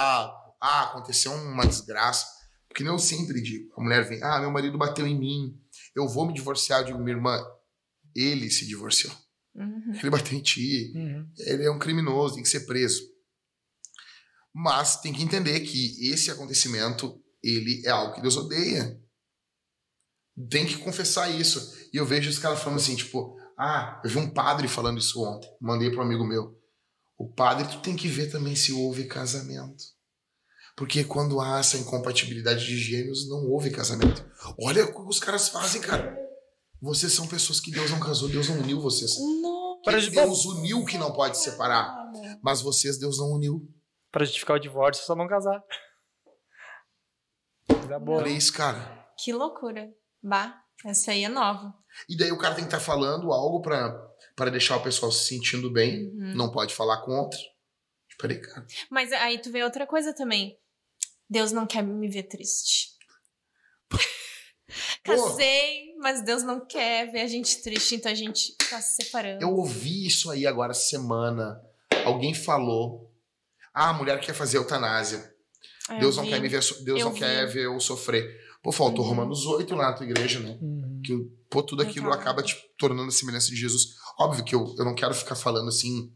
[0.61, 2.27] Ah, aconteceu uma desgraça.
[2.69, 3.73] Porque nem eu sempre digo.
[3.77, 5.61] A mulher vem, ah, meu marido bateu em mim.
[5.95, 6.81] Eu vou me divorciar.
[6.81, 7.39] Eu digo, minha irmã,
[8.15, 9.15] ele se divorciou.
[9.55, 9.93] Uhum.
[9.95, 10.93] Ele bateu em ti.
[10.95, 11.31] Uhum.
[11.39, 13.03] Ele é um criminoso, tem que ser preso.
[14.55, 19.01] Mas tem que entender que esse acontecimento, ele é algo que Deus odeia.
[20.51, 21.89] Tem que confessar isso.
[21.93, 25.21] E eu vejo os caras falando assim, tipo, ah, eu vi um padre falando isso
[25.21, 25.51] ontem.
[25.61, 26.57] Mandei para um amigo meu.
[27.19, 29.83] O padre, tu tem que ver também se houve casamento.
[30.77, 34.25] Porque quando há essa incompatibilidade de gêneros, não houve casamento.
[34.63, 36.17] Olha o que os caras fazem, cara.
[36.81, 39.19] Vocês são pessoas que Deus não casou, Deus não uniu vocês.
[39.19, 39.81] Não.
[39.83, 41.93] Para Que Deus uniu que não pode separar.
[42.41, 43.69] Mas vocês, Deus não uniu.
[44.13, 45.61] Pra justificar o divórcio, só não casar.
[48.07, 49.09] Olha isso, cara.
[49.19, 49.89] Que loucura.
[50.23, 51.75] Bah, essa aí é nova.
[52.09, 53.91] E daí o cara tem que estar falando algo pra,
[54.37, 56.07] pra deixar o pessoal se sentindo bem.
[56.09, 56.35] Uhum.
[56.35, 57.39] Não pode falar contra.
[58.19, 58.67] Peraí, cara.
[58.91, 60.59] Mas aí tu vê outra coisa também.
[61.31, 62.89] Deus não quer me ver triste.
[65.03, 69.43] Casei, mas Deus não quer ver a gente triste, então a gente tá se separando.
[69.43, 71.61] Eu ouvi isso aí agora semana.
[72.05, 73.11] Alguém falou.
[73.73, 75.33] Ah, a mulher quer fazer eutanásia.
[75.89, 76.31] Ah, eu Deus não vi.
[76.31, 77.21] quer me ver, Deus Eu não vi.
[77.21, 78.29] quer ver eu sofrer.
[78.63, 79.11] Pô, faltou Uhum.
[79.11, 80.59] Romanos 8 lá na tua igreja, né?
[80.61, 80.88] Uhum.
[81.09, 81.17] Que,
[81.51, 82.21] pô, tudo aquilo Legal.
[82.21, 83.95] acaba te tornando a semelhança de Jesus.
[84.19, 86.15] Óbvio que eu, eu não quero ficar falando assim.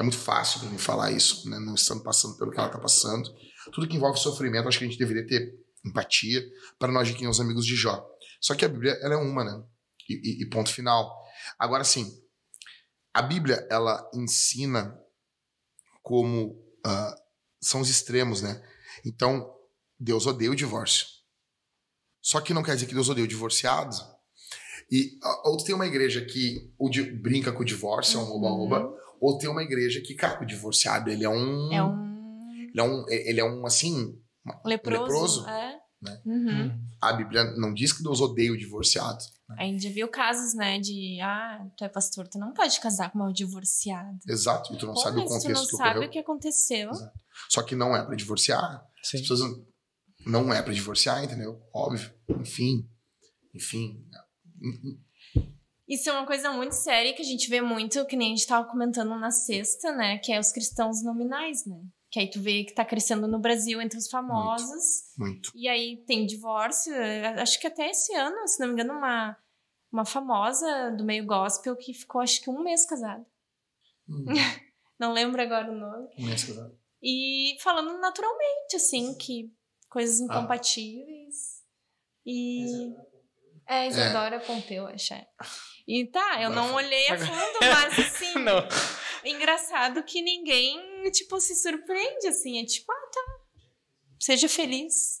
[0.00, 1.58] É muito fácil pra mim falar isso, né?
[1.58, 3.28] Não estando passando pelo que ela tá passando.
[3.72, 5.52] Tudo que envolve sofrimento, acho que a gente deveria ter
[5.84, 6.42] empatia
[6.78, 8.02] para nós de quem os amigos de Jó.
[8.40, 9.62] Só que a Bíblia, ela é uma, né?
[10.08, 11.14] E, e- e ponto final.
[11.58, 12.10] Agora, sim,
[13.12, 14.98] a Bíblia, ela ensina
[16.02, 17.14] como ah,
[17.60, 18.66] são os extremos, né?
[19.04, 19.54] Então,
[20.00, 21.06] Deus odeia o divórcio.
[22.22, 23.94] Só que não quer dizer que Deus odeia o divorciado.
[24.90, 26.70] E ou tem uma igreja que
[27.20, 31.10] brinca com o divórcio, é um oba-oba, ou tem uma igreja que, cara, o divorciado,
[31.10, 31.72] ele é um.
[31.72, 32.12] É um
[32.72, 34.18] Ele é um, ele é um assim.
[34.64, 35.42] leproso.
[35.42, 35.78] leproso, É.
[36.02, 36.22] né?
[36.26, 36.80] Uhum.
[37.00, 39.18] A Bíblia não diz que Deus odeia o divorciado.
[39.58, 43.10] A gente já viu casos, né, de ah, tu é pastor, tu não pode casar
[43.12, 44.16] com uma divorciada.
[44.26, 44.72] Exato.
[44.72, 46.08] E tu não Pô, sabe o contexto tu não que sabe ocorreu.
[46.08, 46.90] o que aconteceu.
[46.90, 47.18] Exato.
[47.50, 48.82] Só que não é pra divorciar.
[49.02, 49.18] As Sim.
[49.18, 49.66] pessoas não-
[50.26, 51.60] não é pra divorciar, entendeu?
[51.74, 52.10] Óbvio.
[52.40, 52.88] Enfim.
[53.54, 54.02] Enfim.
[55.88, 58.46] Isso é uma coisa muito séria que a gente vê muito, que nem a gente
[58.46, 60.18] tava comentando na sexta, né?
[60.18, 61.80] Que é os cristãos nominais, né?
[62.10, 65.02] Que aí tu vê que tá crescendo no Brasil entre os famosos.
[65.18, 65.50] Muito.
[65.54, 66.94] E aí tem divórcio.
[66.94, 69.36] eh, Acho que até esse ano, se não me engano, uma,
[69.90, 73.26] uma famosa do meio gospel que ficou acho que um mês casada.
[74.08, 74.24] Hum,
[74.98, 76.08] Não lembro agora o nome.
[76.16, 76.78] imenso casado.
[77.02, 79.52] E falando naturalmente, assim, que
[79.88, 80.24] coisas Ah.
[80.24, 81.62] incompatíveis.
[82.24, 82.62] E.
[82.94, 83.11] É,
[83.86, 85.14] Isadora Pompeu, acho.
[85.14, 85.26] é.
[85.86, 86.84] E tá, eu Agora não foi.
[86.84, 88.34] olhei a fundo, mas assim.
[88.42, 88.66] Não.
[89.24, 92.60] Engraçado que ninguém, tipo, se surpreende, assim.
[92.60, 93.38] É tipo, ah, tá.
[94.20, 95.20] Seja feliz.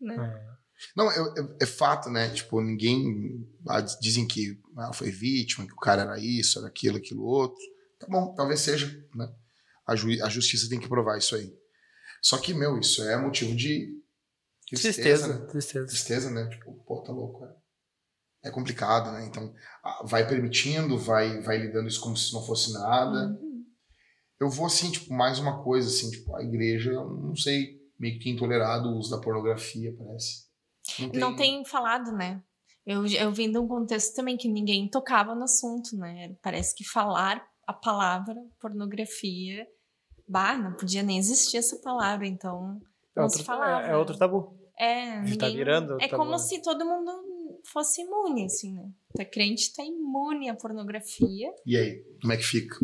[0.00, 0.16] Né?
[0.96, 2.30] Não, é, é- é fato, né?
[2.30, 3.46] Tipo, ninguém.
[3.68, 7.58] ah, Dizem que ah, foi vítima, que o cara era isso, era aquilo, aquilo outro.
[7.98, 9.28] Tá bom, talvez seja, né?
[9.86, 11.52] A, ju- a justiça tem que provar isso aí.
[12.22, 13.88] Só que, meu, isso é motivo de
[14.76, 15.46] tristeza, Tristeza, né?
[15.46, 15.86] tristeza.
[15.86, 16.48] Tristeza, né?
[16.48, 17.54] Tipo, pô, tá louco, é.
[18.44, 19.26] É complicado, né?
[19.26, 19.52] Então,
[20.04, 23.28] vai permitindo, vai, vai lidando isso como se não fosse nada.
[23.28, 23.64] Uhum.
[24.40, 28.24] Eu vou, assim, tipo, mais uma coisa, assim, tipo, a igreja, não sei, meio que
[28.24, 30.46] tem tolerado o uso da pornografia, parece.
[31.14, 32.40] Não tem falado, né?
[32.86, 36.34] Eu, eu vim de um contexto também que ninguém tocava no assunto, né?
[36.40, 39.66] Parece que falar a palavra pornografia,
[40.26, 42.80] bah, não podia nem existir essa palavra, então
[43.18, 43.86] não outro, se falava.
[43.86, 44.56] é, é outro tabu.
[44.78, 46.38] É, gente tá ninguém- virando É tabu, como né?
[46.38, 47.10] se todo mundo
[47.64, 48.88] fosse imune, assim, né?
[49.16, 51.52] Tá crente tá imune à pornografia.
[51.66, 52.76] E aí, como é que fica?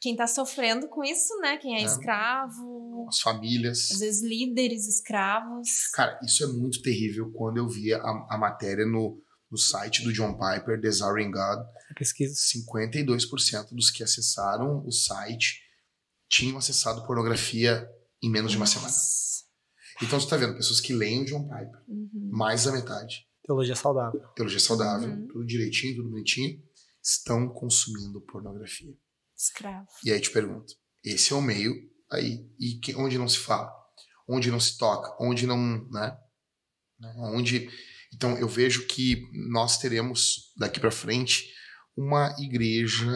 [0.00, 1.56] Quem tá sofrendo com isso, né?
[1.58, 1.84] Quem é, É.
[1.84, 3.90] escravo, As famílias.
[3.92, 5.88] às vezes líderes escravos.
[5.92, 10.12] Cara, isso é muito terrível quando eu via a, a matéria no, no site do
[10.12, 11.58] John Piper, Desiring God.
[11.90, 12.34] A pesquisa.
[12.34, 15.60] 52% dos que acessaram o site
[16.28, 17.86] tinham acessado pornografia
[18.22, 18.92] em menos de uma semana.
[20.02, 22.30] Então você tá vendo pessoas que leem o John Piper, Uhum.
[22.32, 24.20] mais da metade, Teologia saudável.
[24.34, 25.26] teologia saudável, Uhum.
[25.28, 26.62] tudo direitinho, tudo bonitinho,
[27.02, 28.94] estão consumindo pornografia.
[29.36, 29.86] Escravo.
[30.04, 30.74] E aí eu te pergunto,
[31.04, 31.74] esse é o meio
[32.10, 33.72] aí, e que, onde não se fala,
[34.28, 35.56] onde não se toca, onde não,
[35.90, 36.16] né?
[36.98, 37.14] Né?
[37.34, 37.68] Onde,
[38.14, 41.50] então eu vejo que nós teremos daqui para frente
[41.96, 43.06] uma igreja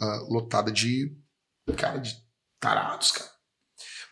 [0.00, 1.14] ah, lotada de
[1.76, 2.14] cara de
[2.58, 3.30] tarados, cara.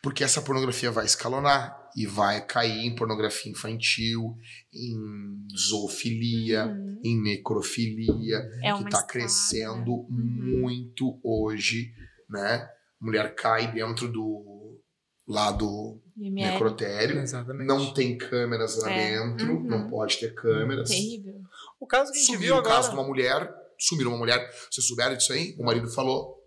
[0.03, 4.37] Porque essa pornografia vai escalonar e vai cair em pornografia infantil,
[4.75, 7.01] em zoofilia, Uhum.
[7.05, 10.59] em necrofilia, É que está crescendo Uhum.
[10.61, 11.93] muito hoje,
[12.29, 12.69] né?
[13.01, 14.81] Mulher cai dentro do
[15.27, 16.53] lado IML.
[16.53, 17.67] necrotério, Exatamente.
[17.69, 19.63] não tem câmeras lá É, dentro, uhum.
[19.63, 20.89] não pode ter câmeras.
[20.89, 21.41] Terrível.
[21.79, 23.01] O caso que a gente Sumiu viu o caso de agora.
[23.01, 25.55] uma mulher, sumiram uma mulher, vocês souberam disso aí?
[25.59, 26.42] O marido falou,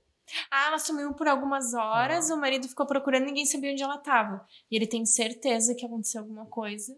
[0.51, 4.45] Ah, ela sumiu por algumas horas, o marido ficou procurando, ninguém sabia onde ela tava.
[4.71, 6.95] E ele tem certeza que aconteceu alguma coisa.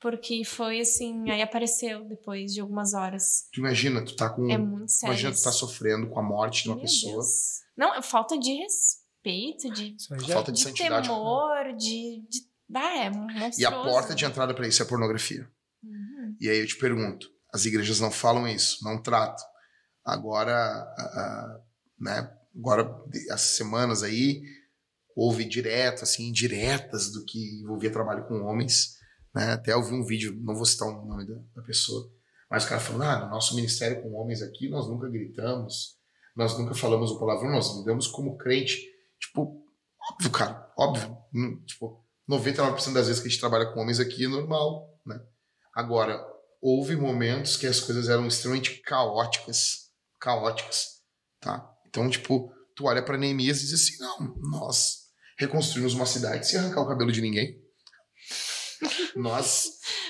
[0.00, 3.48] Porque foi assim, aí apareceu depois de algumas horas.
[3.52, 4.48] tu imagina, tu tá com...
[4.48, 5.12] É muito sério.
[5.12, 7.60] imagina tu tá sofrendo com a morte de uma Meu pessoa, Deus.
[7.76, 11.08] Não, é falta de respeito, de, já- falta de, de santidade.
[11.08, 12.48] temor, de, de.
[12.74, 13.60] Ah, é monstruoso.
[13.60, 15.50] E a porta de entrada para isso é a pornografia.
[15.82, 16.36] Uhum.
[16.40, 19.44] E aí eu te pergunto, as igrejas não falam isso, não tratam.
[20.04, 21.60] Agora, ah, ah,
[21.98, 24.42] né, agora essas semanas aí
[25.14, 28.98] houve direto, assim, indiretas do que envolvia trabalho com homens,
[29.34, 29.52] né?
[29.52, 32.10] Até eu vi um vídeo, não vou citar o nome da, da pessoa,
[32.50, 35.98] mas o cara falando, ah, no nosso ministério com homens aqui nós nunca gritamos,
[36.36, 38.80] nós nunca falamos o palavrão, nós lidamos como crente.
[39.18, 39.60] Tipo,
[40.12, 41.18] óbvio, cara, óbvio.
[41.34, 45.20] Hum, Tipo, 99% das vezes que a gente trabalha com homens aqui é normal, né?
[45.74, 46.24] Agora,
[46.60, 49.90] houve momentos que as coisas eram extremamente caóticas,
[50.20, 51.02] caóticas,
[51.40, 51.68] tá?
[51.98, 56.58] Então, tipo, tu olha para Neemias e diz assim, não, nós reconstruímos uma cidade sem
[56.58, 57.60] arrancar o cabelo de ninguém.
[59.16, 59.64] nós,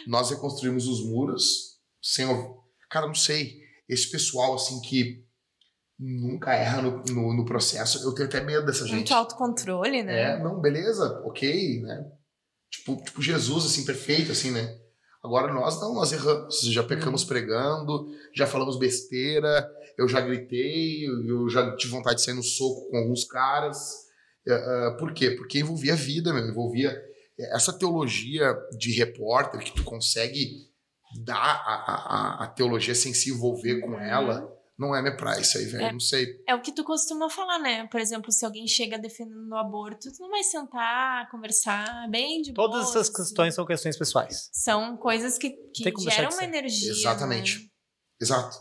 [0.07, 2.27] nós reconstruímos os muros sem...
[2.91, 3.59] Cara, não sei,
[3.89, 5.25] esse pessoal, assim, que
[5.99, 8.03] nunca erra no, no, no processo.
[8.03, 8.95] Eu tenho até medo dessa gente.
[8.95, 10.33] Muito autocontrole, né?
[10.33, 12.05] É, não, beleza, ok, né?
[12.71, 14.79] Tipo, tipo Jesus, assim, perfeito, assim, né?
[15.23, 21.49] Agora nós não, nós erramos, já pecamos pregando, já falamos besteira, eu já gritei, eu
[21.49, 24.07] já tive vontade de sair no soco com alguns caras.
[24.47, 25.33] Uh, por quê?
[25.33, 26.97] Porque envolvia vida, meu, envolvia
[27.39, 30.69] essa teologia de repórter que tu consegue
[31.25, 35.59] dar a, a, a teologia sem se envolver com ela não é minha praia isso
[35.59, 35.85] aí, velho.
[35.87, 35.93] É.
[35.93, 36.27] Não sei.
[36.47, 37.87] É o que tu costuma falar, né?
[37.89, 42.53] Por exemplo, se alguém chega defendendo o aborto, tu não vai sentar, conversar bem de
[42.53, 43.13] Todas boa, essas assim.
[43.23, 44.49] questões são questões pessoais.
[44.53, 46.45] São coisas que, que Tem como deixar geram uma ser.
[46.45, 46.93] energia.
[46.93, 47.59] Exatamente.
[47.59, 47.65] né?
[48.21, 48.57] Exato.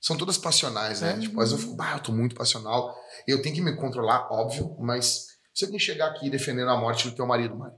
[0.00, 1.14] São todas passionais, né?
[1.14, 1.18] É.
[1.18, 2.94] Tipo, às vezes eu fico, bah, eu tô muito passional.
[3.26, 7.16] Eu tenho que me controlar, óbvio, mas se alguém chegar aqui defendendo a morte do
[7.16, 7.74] teu marido, Mari,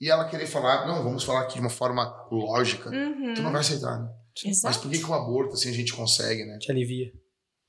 [0.00, 3.34] e ela querer falar, não, vamos falar aqui de uma forma lógica, Uhum.
[3.34, 4.08] tu não vai aceitar, né?
[4.46, 4.80] Mas Exato.
[4.80, 6.58] por que, que o aborto, assim, a gente consegue, né?
[6.58, 7.12] Te alivia.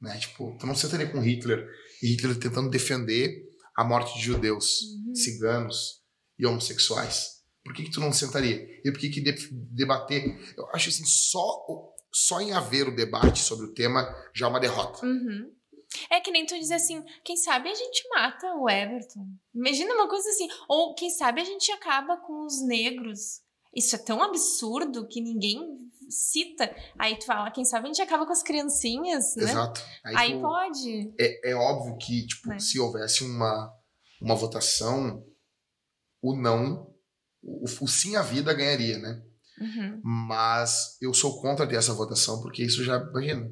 [0.01, 0.17] né?
[0.17, 1.67] Tipo, tu não sentaria com Hitler
[2.01, 3.43] e Hitler tentando defender
[3.75, 5.15] a morte de judeus, Uhum.
[5.15, 6.01] ciganos
[6.37, 7.39] e homossexuais.
[7.63, 8.55] Por que, que tu não sentaria?
[8.83, 10.23] E por que, que de- debater?
[10.57, 11.65] Eu acho assim, só,
[12.13, 15.05] só em haver o debate sobre o tema já é uma derrota.
[15.05, 15.51] Uhum.
[16.09, 19.25] É que nem tu dizer assim, quem sabe a gente mata o Everton.
[19.53, 20.47] Imagina uma coisa assim.
[20.69, 23.41] Ou quem sabe a gente acaba com os negros.
[23.75, 25.59] Isso é tão absurdo que ninguém
[26.09, 26.73] cita.
[26.97, 29.43] Aí tu fala, quem sabe a gente acaba com as criancinhas, né?
[29.43, 29.81] Exato.
[30.03, 31.13] Aí, Aí tu- pode.
[31.19, 32.59] é, é óbvio que, tipo, Né?
[32.59, 33.71] se houvesse uma,
[34.21, 35.23] uma votação,
[36.21, 36.93] o não,
[37.41, 39.21] o, o sim à vida ganharia, né?
[39.59, 40.01] Uhum.
[40.03, 43.51] Mas eu sou contra ter essa votação, porque isso já, imagina.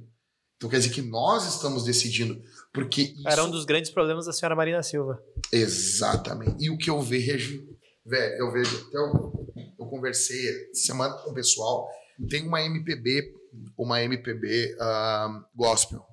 [0.56, 2.42] Então quer dizer que nós estamos decidindo,
[2.74, 3.28] porque isso...
[3.28, 5.22] Era um dos grandes problemas da senhora Marina Silva.
[5.52, 6.56] Exatamente.
[6.64, 7.64] E o que eu vejo,
[8.06, 11.88] velho, eu vejo, até eu, eu conversei semana com o pessoal,
[12.30, 13.34] tem uma MPB,
[13.78, 16.06] uma MPB ah, gospel,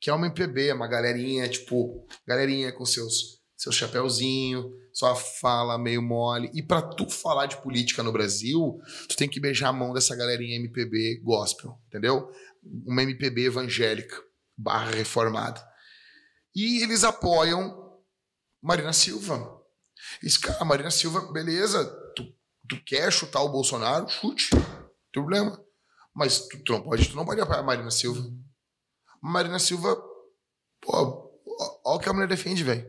[0.00, 6.02] que é uma MPB, uma galerinha, tipo, galerinha com seus, seus chapéuzinho, sua fala meio
[6.02, 6.50] mole.
[6.54, 10.16] E pra tu falar de política no Brasil, tu tem que beijar a mão dessa
[10.16, 12.30] galerinha MPB gospel, entendeu?
[12.86, 14.16] Uma MPB evangélica,
[14.56, 15.64] barra reformada.
[16.54, 17.88] E eles apoiam
[18.62, 19.56] Marina Silva.
[20.22, 21.84] Esse cara, Marina Silva, beleza,
[22.14, 22.24] tu,
[22.68, 24.50] tu quer chutar o Bolsonaro, chute,
[25.20, 25.64] problema.
[26.14, 28.22] Mas tu, tu não pode, tu não pode apoiar a Marina Silva.
[29.20, 29.96] Marina Silva,
[30.80, 31.28] pô,
[31.84, 32.86] ó o que a mulher defende, velho.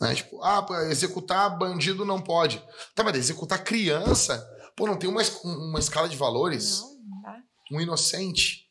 [0.00, 0.14] Né?
[0.14, 2.62] Tipo, ah, executar bandido não pode.
[2.94, 4.44] Tá, mas executar criança,
[4.76, 6.80] pô, não tem uma, uma escala de valores?
[6.80, 7.42] Não, não dá.
[7.72, 8.68] um inocente.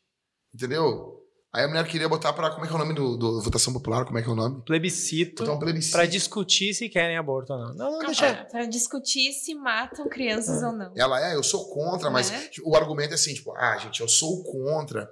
[0.54, 1.21] Entendeu?
[1.54, 2.50] Aí a mulher queria botar pra.
[2.50, 4.06] Como é que é o nome do, do votação popular?
[4.06, 4.62] Como é que é o nome?
[4.64, 5.92] Plebiscito Botar um plebiscito.
[5.96, 7.74] pra discutir se querem aborto ou não.
[7.74, 8.32] Não, não, deixa.
[8.32, 10.92] Pra, pra discutir se matam crianças ou não.
[10.96, 12.48] Ela é, eu sou contra, mas Né?
[12.64, 15.06] o argumento é assim, tipo, ah, gente, eu sou contra,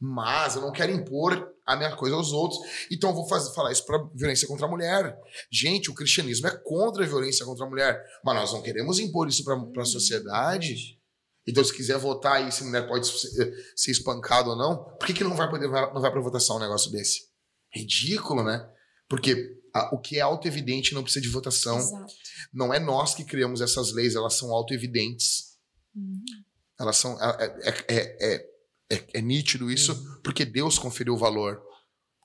[0.00, 2.60] mas eu não quero impor a minha coisa aos outros.
[2.90, 5.16] Então eu vou fazer, falar isso pra violência contra a mulher.
[5.48, 9.28] Gente, o cristianismo é contra a violência contra a mulher, mas nós não queremos impor
[9.28, 10.98] isso pra, pra sociedade.
[11.46, 15.12] Então, se quiser votar aí se mulher pode ser, ser espancada ou não, por que,
[15.14, 17.28] que não vai poder não vai pra votação um negócio desse?
[17.72, 18.66] Ridículo, né?
[19.08, 21.78] Porque a- o que é auto-evidente não precisa de votação.
[21.78, 22.12] Exato.
[22.52, 25.56] Não é nós que criamos essas leis, elas são auto-evidentes.
[25.94, 26.24] Uhum.
[26.80, 27.18] Elas são.
[27.20, 27.96] É, é, é,
[28.34, 28.46] é,
[28.90, 31.60] é- é nítido isso, porque Deus conferiu valor.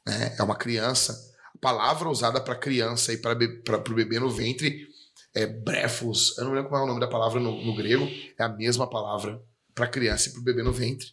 [0.07, 0.36] Né?
[0.39, 1.13] É uma criança.
[1.55, 4.88] A palavra usada para criança e para o bebê no ventre
[5.36, 6.38] é brefos.
[6.38, 8.05] Eu não lembro qual é o nome da palavra no, no grego.
[8.38, 9.41] É a mesma palavra
[9.73, 11.07] para criança e para o bebê no ventre.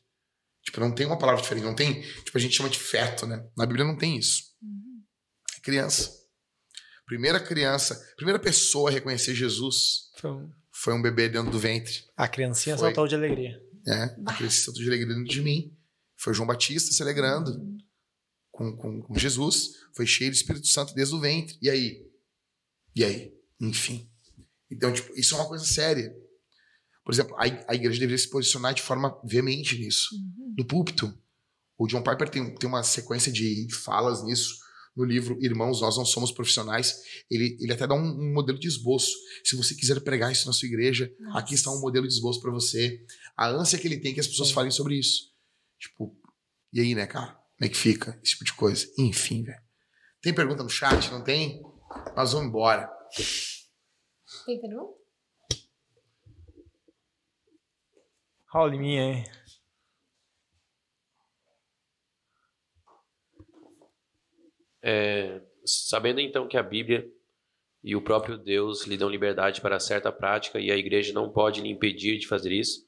[0.65, 1.65] Tipo, não tem uma palavra diferente.
[1.65, 2.01] Não tem.
[2.25, 3.47] Tipo, a gente chama de feto, né?
[3.57, 4.43] Na Bíblia não tem isso.
[4.63, 5.03] Uhum.
[5.57, 6.11] É criança.
[7.07, 12.05] Primeira criança, primeira pessoa a reconhecer Jesus Foi um- foi um bebê dentro do ventre.
[12.17, 12.89] A criancinha Foi.
[12.89, 13.61] saltou de alegria.
[13.87, 14.17] né?
[14.27, 15.73] Aquele santo de alegria dentro de mim.
[16.17, 17.53] Foi João Batista se alegrando
[18.51, 19.69] com, com, com Jesus.
[19.95, 21.57] Foi cheio do Espírito Santo desde o ventre.
[21.63, 22.05] E aí?
[22.97, 23.33] E aí?
[23.61, 24.09] Enfim.
[24.71, 26.15] Então, tipo, isso é uma coisa séria.
[27.05, 30.09] Por exemplo, a, a igreja deveria se posicionar de forma veemente nisso.
[30.15, 30.55] Uhum.
[30.59, 31.17] No púlpito.
[31.79, 34.57] O John Piper tem, tem uma sequência de falas nisso.
[34.97, 36.97] No livro Irmãos, Nós Não Somos Profissionais.
[37.31, 39.13] Ele, ele até dá um, um modelo de esboço.
[39.45, 41.39] Se você quiser pregar isso na sua igreja, Nossa.
[41.39, 43.05] aqui está um modelo de esboço para você.
[43.37, 44.55] A ânsia que ele tem é que as pessoas Sim.
[44.55, 45.31] falem sobre isso.
[45.79, 46.17] Tipo,
[46.73, 47.29] e aí, né, cara?
[47.29, 48.19] Como é que fica?
[48.23, 48.87] Esse tipo de coisa.
[48.99, 49.61] Enfim, velho.
[50.23, 51.11] Tem pergunta no chat?
[51.11, 51.63] Não tem?
[52.17, 52.91] Nós vamos embora.
[54.45, 54.97] Tem pergunta?
[58.47, 59.25] Raul minha, hein?
[64.83, 67.11] É, sabendo então que a Bíblia
[67.83, 71.61] e o próprio Deus lhe dão liberdade para certa prática e a igreja não pode
[71.61, 72.87] lhe impedir de fazer isso,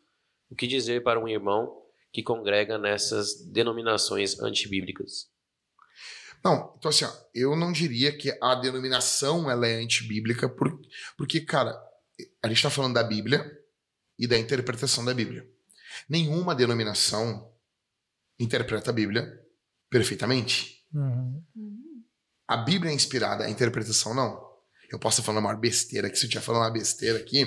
[0.51, 5.31] o que dizer para um irmão que congrega nessas denominações antibíblicas?
[6.45, 10.81] Não, então assim, ó, eu não diria que a denominação ela é antibíblica, por,
[11.17, 11.77] porque, cara,
[12.43, 13.51] a gente tá falando da Bíblia
[14.19, 15.47] e da interpretação da Bíblia.
[16.09, 17.53] Nenhuma denominação
[18.39, 19.41] interpreta a Bíblia
[19.91, 20.85] perfeitamente.
[20.93, 21.43] Uhum.
[22.47, 24.47] A Bíblia é inspirada, a interpretação não.
[24.91, 27.43] Eu posso estar falando uma besteira aqui, se eu estiver falando uma besteira aqui,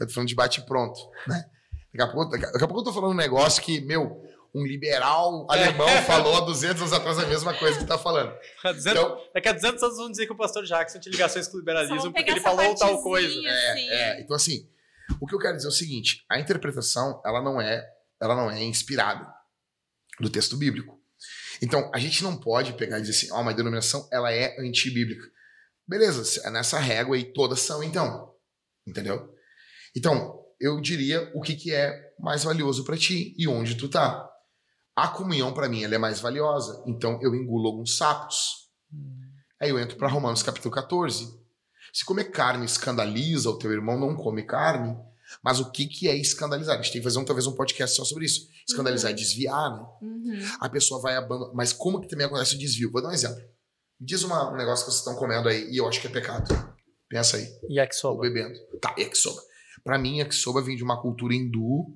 [0.00, 1.44] eu tô falando de bate pronto, né?
[1.92, 4.22] Daqui a, pouco, daqui a pouco eu tô falando um negócio que, meu,
[4.54, 8.30] um liberal alemão falou há 200 anos atrás a mesma coisa que tá falando.
[8.30, 11.12] Daqui a 200 Então, Daqui a 200 anos vão dizer que o pastor Jackson tinha
[11.12, 13.28] ligações com o liberalismo porque ele falou tal coisa.
[13.28, 13.46] assim.
[13.46, 14.68] É, então assim,
[15.20, 17.86] o que eu quero dizer é o seguinte: a interpretação ela não é,
[18.20, 19.26] ela não é inspirada
[20.20, 20.98] do texto bíblico.
[21.62, 25.26] Então a gente não pode pegar e dizer assim, ó, uma denominação ela é antibíblica.
[25.86, 28.34] Beleza, é nessa régua aí todas são então,
[28.86, 29.34] entendeu?
[29.96, 34.28] Então eu diria o que, que é mais valioso para ti e onde tu tá.
[35.02, 38.68] A comunhão para mim ela é mais valiosa, então eu engulo alguns sapos.
[39.60, 41.28] Aí eu entro para Romanos capítulo 14.
[41.92, 44.96] Se comer carne escandaliza o teu irmão, não come carne.
[45.42, 46.74] Mas o que, que é escandalizar?
[46.78, 48.48] A gente tem que fazer um, talvez um podcast só sobre isso.
[48.68, 49.86] Escandalizar é desviar, né?
[50.02, 50.38] Uhum.
[50.60, 51.54] A pessoa vai abandonar.
[51.54, 52.90] Mas como que também acontece o desvio?
[52.90, 53.36] Vou dar um exemplo.
[54.00, 56.10] Me diz uma- um negócio que vocês estão comendo aí e eu acho que é
[56.10, 56.48] pecado.
[57.08, 57.46] Pensa aí.
[57.62, 58.20] Ou Yakisoba.
[58.22, 58.58] bebendo.
[58.80, 59.40] Tá, yakisoba.
[59.88, 61.86] Pra mim, yakisoba vem de uma cultura hindu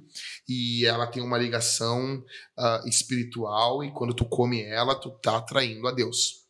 [0.48, 2.24] e ela tem uma ligação
[2.58, 6.48] ah, espiritual e quando tu come ela, tu tá atraindo a Deus.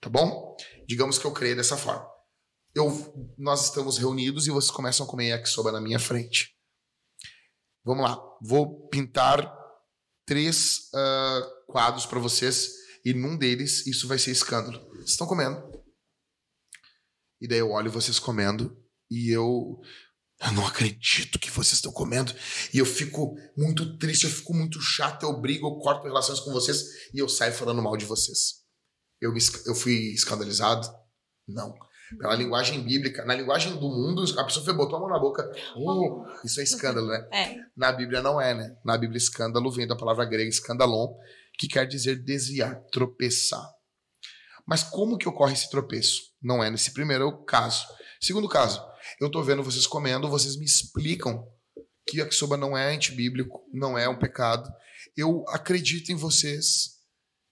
[0.00, 0.56] Tá bom?
[0.84, 2.04] Digamos que eu creio dessa forma.
[2.74, 2.90] Eu,
[3.38, 6.52] nós estamos reunidos e vocês começam a comer yakisoba na minha frente.
[7.84, 8.20] Vamos lá.
[8.42, 9.56] Vou pintar
[10.26, 12.72] três ah, quadros pra vocês
[13.04, 14.84] e num deles isso vai ser escândalo.
[14.96, 15.62] Vocês estão comendo.
[17.40, 18.76] E daí eu olho vocês comendo
[19.08, 19.80] e eu.
[20.44, 22.34] Eu não acredito que vocês estão comendo.
[22.74, 26.52] E eu fico muito triste, eu fico muito chato, eu brigo, eu corto relações com
[26.52, 26.82] vocês
[27.14, 28.62] e eu saio falando mal de vocês.
[29.20, 29.32] Eu,
[29.66, 30.88] eu fui escandalizado?
[31.46, 31.72] Não.
[32.18, 35.50] Pela linguagem bíblica, na linguagem do mundo, a pessoa foi, botou a mão na boca.
[35.76, 37.28] Oh, isso é escândalo, né?
[37.32, 37.56] É.
[37.76, 38.76] Na Bíblia não é, né?
[38.84, 41.08] Na Bíblia, escândalo vem da palavra grega escandalon,
[41.58, 43.66] que quer dizer desviar, tropeçar.
[44.66, 46.20] Mas como que ocorre esse tropeço?
[46.42, 47.84] Não é nesse primeiro caso.
[48.22, 48.80] Segundo caso,
[49.20, 51.44] eu tô vendo vocês comendo, vocês me explicam
[52.06, 54.72] que yakisoba não é antibíblico, não é um pecado.
[55.16, 57.00] Eu acredito em vocês.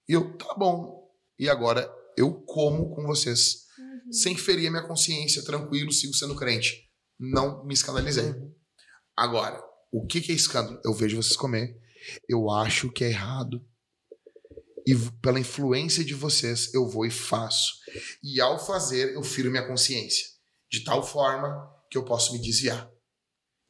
[0.08, 1.10] E eu, tá bom.
[1.36, 3.64] E agora eu como com vocês.
[4.12, 6.88] Sem ferir a minha consciência, tranquilo, sigo sendo crente.
[7.18, 8.32] Não me escandalizei.
[9.16, 9.60] Agora,
[9.90, 10.80] o que, que é escândalo?
[10.84, 11.76] Eu vejo vocês comer,
[12.28, 13.60] eu acho que é errado.
[14.86, 17.74] E pela influência de vocês, eu vou e faço.
[18.22, 20.39] E ao fazer, eu firo minha consciência.
[20.70, 22.90] De tal forma que eu posso me desviar.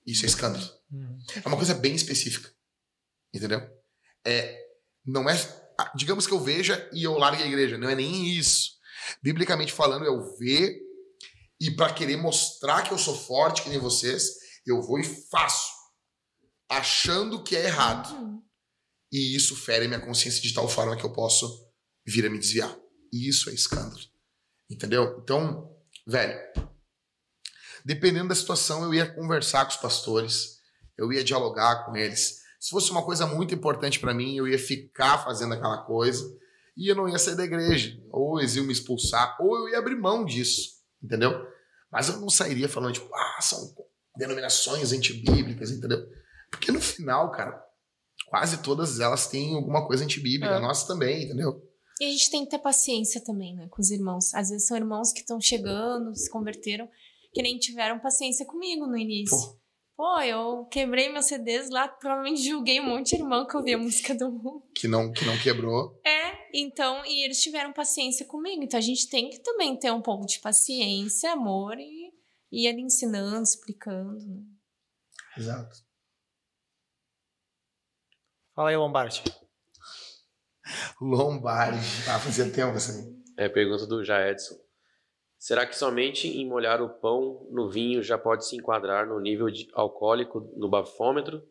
[0.07, 0.65] Isso é escândalo.
[0.91, 1.19] Uhum.
[1.43, 2.53] É uma coisa bem específica.
[3.33, 3.61] Entendeu?
[4.25, 4.59] É,
[5.05, 5.35] não é.
[5.79, 7.79] ah, Digamos que eu veja e eu largue a igreja.
[7.79, 8.73] Não é nem isso.
[9.23, 10.79] Biblicamente falando, eu ver
[11.61, 14.31] e para querer mostrar que eu sou forte, que nem vocês,
[14.67, 15.71] eu vou e faço.
[16.69, 18.15] Achando que é errado.
[18.15, 18.43] Uhum.
[19.13, 21.69] E isso fere minha consciência de tal forma que eu posso
[22.07, 22.75] vir a me desviar.
[23.13, 24.01] E isso é escândalo.
[24.71, 25.19] Entendeu?
[25.23, 25.77] Então,
[26.07, 26.39] velho,
[27.85, 30.59] dependendo da situação, eu ia conversar com os pastores,
[30.97, 32.41] eu ia dialogar com eles.
[32.59, 36.37] Se fosse uma coisa muito importante para mim, eu ia ficar fazendo aquela coisa
[36.77, 37.99] e eu não ia sair da igreja.
[38.11, 40.81] Ou eles iam me expulsar, ou eu ia abrir mão disso.
[41.03, 41.33] Entendeu?
[41.91, 43.75] Mas eu não sairia falando, tipo, ah, são
[44.17, 46.07] denominações antibíblicas, entendeu?
[46.51, 47.65] Porque no final, cara,
[48.27, 50.61] quase todas elas têm alguma coisa antibíblica, É.
[50.61, 51.67] nossa também, entendeu?
[52.01, 54.35] E a gente tem que ter paciência também, né, com os irmãos.
[54.35, 56.89] Às vezes são irmãos que estão chegando, se converteram,
[57.33, 59.37] que nem tiveram paciência comigo no início.
[59.37, 59.61] Pô.
[59.97, 63.79] Pô, eu quebrei meus CDs lá, provavelmente julguei um monte de irmão que ouvia a
[63.79, 64.63] música do mundo.
[64.75, 66.01] Que não, que não quebrou.
[66.07, 68.63] É, então, e eles tiveram paciência comigo.
[68.63, 72.11] Então a gente tem que também ter um pouco de paciência, amor e
[72.51, 74.27] e ir ali ensinando, explicando.
[74.27, 74.43] né?
[75.37, 75.77] Exato.
[78.55, 79.23] Fala aí, Lombardi.
[81.01, 81.79] Lombardi.
[82.09, 83.23] Ah, fazia tempo assim.
[83.37, 84.57] É pergunta do Jaedson.
[85.41, 89.47] Será que somente em molhar o pão no vinho já pode se enquadrar no nível
[89.73, 91.43] alcoólico no bafômetro?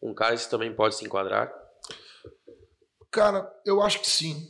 [0.00, 1.52] Um cálice também pode se enquadrar?
[3.10, 4.48] Cara, eu acho que sim.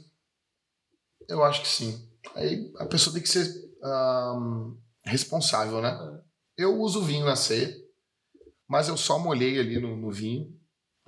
[1.29, 2.09] Eu acho que sim.
[2.37, 3.49] Aí a pessoa tem que ser
[3.83, 6.23] ahn, responsável, né?
[6.57, 7.75] Eu uso vinho na ceia,
[8.69, 10.57] mas eu só molhei ali no, no vinho.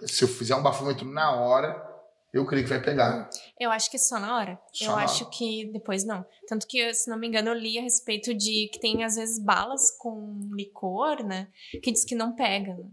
[0.00, 1.95] Se eu fizer um bafômetro na hora,
[2.32, 3.30] eu creio que vai pegar.
[3.58, 4.58] Eu acho que só na hora.
[4.72, 5.32] Só eu na acho hora.
[5.34, 6.24] que depois não.
[6.48, 9.42] Tanto que, se não me engano, eu li a respeito de que tem, às vezes,
[9.42, 11.48] balas com licor, né?
[11.82, 12.74] Que diz que não pega.
[12.74, 12.84] né?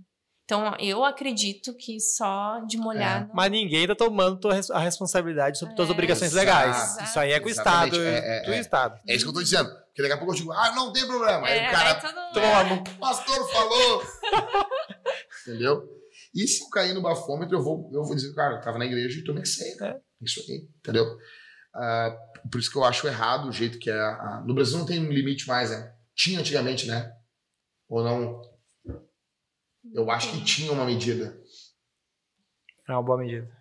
[0.45, 3.27] Então, eu acredito que só de molhar.
[3.27, 4.39] não- Mas ninguém tá tomando
[4.71, 5.91] a responsabilidade sobre tuas É.
[5.93, 6.45] obrigações Exato.
[6.45, 6.97] legais.
[7.01, 7.95] Isso aí é com o Estado.
[8.03, 8.59] É, é, do é.
[8.59, 8.99] Estado.
[9.07, 9.69] É isso que eu tô dizendo.
[9.69, 11.47] Porque daqui a pouco eu digo, ah, não tem problema.
[11.47, 14.03] Aí É, o cara, aí todo- Toma, o pastor falou.
[15.47, 15.87] Entendeu?
[16.33, 18.85] E se eu cair no bafômetro, eu vou, eu vou dizer, cara, eu tava na
[18.85, 19.75] igreja e tomei ceia.
[19.83, 20.01] É.
[20.21, 21.05] Isso aí, entendeu?
[21.75, 22.17] Ah,
[22.51, 23.99] por isso que eu acho errado o jeito que é.
[23.99, 25.95] a- no Brasil não tem um limite mais, né?
[26.15, 27.15] Tinha antigamente, né?
[27.87, 28.41] Ou não?
[29.93, 31.39] Eu acho que tinha uma medida.
[32.87, 33.51] É uma boa medida.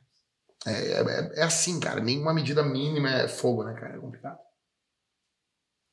[0.67, 2.01] É, é, é assim, cara.
[2.01, 3.97] Nenhuma medida mínima é fogo, né, cara?
[3.97, 4.39] É complicado.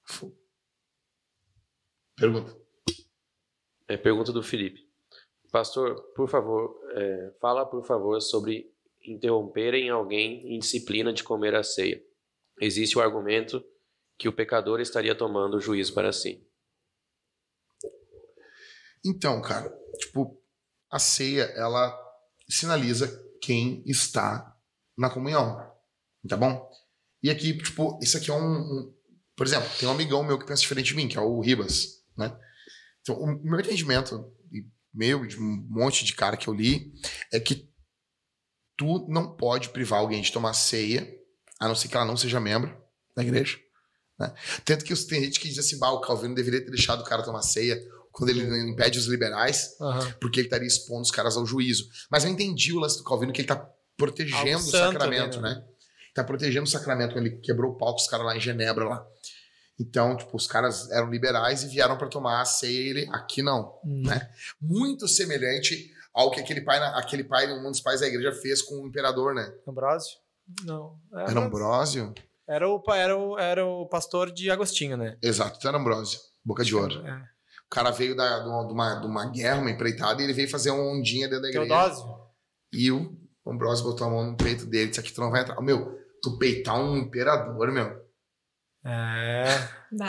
[0.05, 0.37] Fogo.
[2.15, 2.55] Pergunta.
[3.87, 4.88] É pergunta do Felipe.
[5.51, 8.71] Pastor, por favor, é, fala por favor sobre
[9.05, 12.03] interromperem alguém em disciplina de comer a ceia.
[12.61, 13.63] Existe o argumento
[14.17, 16.45] que o pecador estaria tomando o juízo para si.
[19.03, 20.41] Então, cara, tipo,
[20.91, 21.97] a ceia, ela
[22.49, 23.07] sinaliza
[23.41, 24.55] quem está
[24.97, 25.57] na comunhão.
[26.27, 26.69] Tá bom?
[27.23, 28.95] E aqui, tipo, isso aqui é um, um-
[29.35, 32.03] Por exemplo, tem um amigão meu que pensa diferente de mim, que é o Ribas,
[32.17, 32.37] né?
[33.01, 34.29] Então, o meu entendimento,
[34.93, 36.93] e meu, de um monte de cara que eu li,
[37.31, 37.69] é que
[38.77, 41.07] tu não pode privar alguém de tomar ceia,
[41.59, 42.75] a não ser que ela não seja membro
[43.15, 43.57] da igreja.
[44.17, 44.33] Né?
[44.65, 47.23] Tanto que tem gente que diz assim, bah, o Calvino deveria ter deixado o cara
[47.23, 47.79] tomar ceia
[48.11, 50.13] quando ele impede os liberais, Aham.
[50.19, 51.87] porque ele estaria expondo os caras ao juízo.
[52.09, 55.43] Mas eu entendi o lance do Calvino, que ele tá protegendo Algo o sacramento, ali,
[55.43, 55.55] né?
[55.55, 55.63] né?
[56.13, 57.17] Tá protegendo o sacramento.
[57.17, 59.05] Ele quebrou o pau com os caras lá em Genebra, lá.
[59.79, 63.41] Então, tipo, os caras eram liberais e vieram para tomar a ceia e ele, aqui
[63.41, 63.79] não.
[63.85, 64.03] Hum.
[64.05, 64.29] Né?
[64.61, 68.81] Muito semelhante ao que aquele pai, aquele pai, um dos pais da igreja fez com
[68.81, 69.53] o imperador, né?
[69.67, 70.17] Ambrósio?
[70.65, 70.99] Não.
[71.13, 72.13] É Era Ambrósio?
[72.47, 75.17] Era o, era, o, era o pastor de Agostinho, né?
[75.21, 76.19] Exato, então era Ambrósio.
[76.43, 77.05] Boca de ouro.
[77.05, 77.13] É.
[77.65, 80.71] O cara veio da, de, uma, de uma- guerra, uma empreitada, e ele veio fazer
[80.71, 81.67] uma ondinha dentro da igreja.
[81.67, 82.19] Teodósio?
[82.73, 83.15] E o
[83.45, 85.61] Ambrosio botou a mão no peito dele e disse: Aqui tu não vai entrar.
[85.61, 88.08] Meu, tu peitar um imperador, meu.
[88.85, 89.45] É.
[89.91, 90.05] Dá.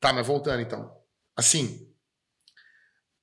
[0.00, 0.90] Tá, mas voltando então.
[1.36, 1.88] Assim,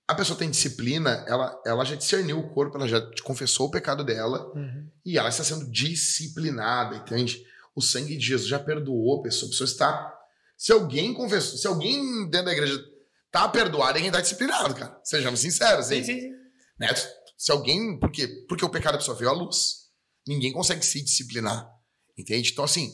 [0.08, 3.72] a pessoa tem disciplina, ela, ela já discerniu o corpo, ela já te confessou o
[3.72, 4.90] pecado dela Uhum.
[5.06, 7.44] e ela está sendo disciplinada, entende?
[7.76, 9.48] O sangue de Jesus já perdoou a pessoa.
[9.50, 10.14] A pessoa está.
[10.58, 12.84] Se alguém confessou, se alguém dentro da igreja
[13.32, 15.00] tá perdoado, é quem tá disciplinado, cara.
[15.04, 16.04] Sejamos sinceros, hein?
[16.04, 16.30] Sim, sim.
[16.80, 16.88] né?
[17.38, 18.00] Se alguém.
[18.00, 18.28] Por quê?
[18.50, 19.88] Porque o pecado da pessoa veio à luz.
[20.28, 21.70] Ninguém consegue se disciplinar.
[22.18, 22.50] Entende?
[22.52, 22.92] Então, assim,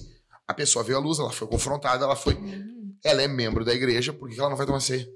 [0.47, 2.35] a pessoa veio à luz, ela foi confrontada, ela foi.
[2.35, 2.97] Uhum.
[3.03, 5.07] Ela é membro da igreja, por que ela não vai tomar ceia?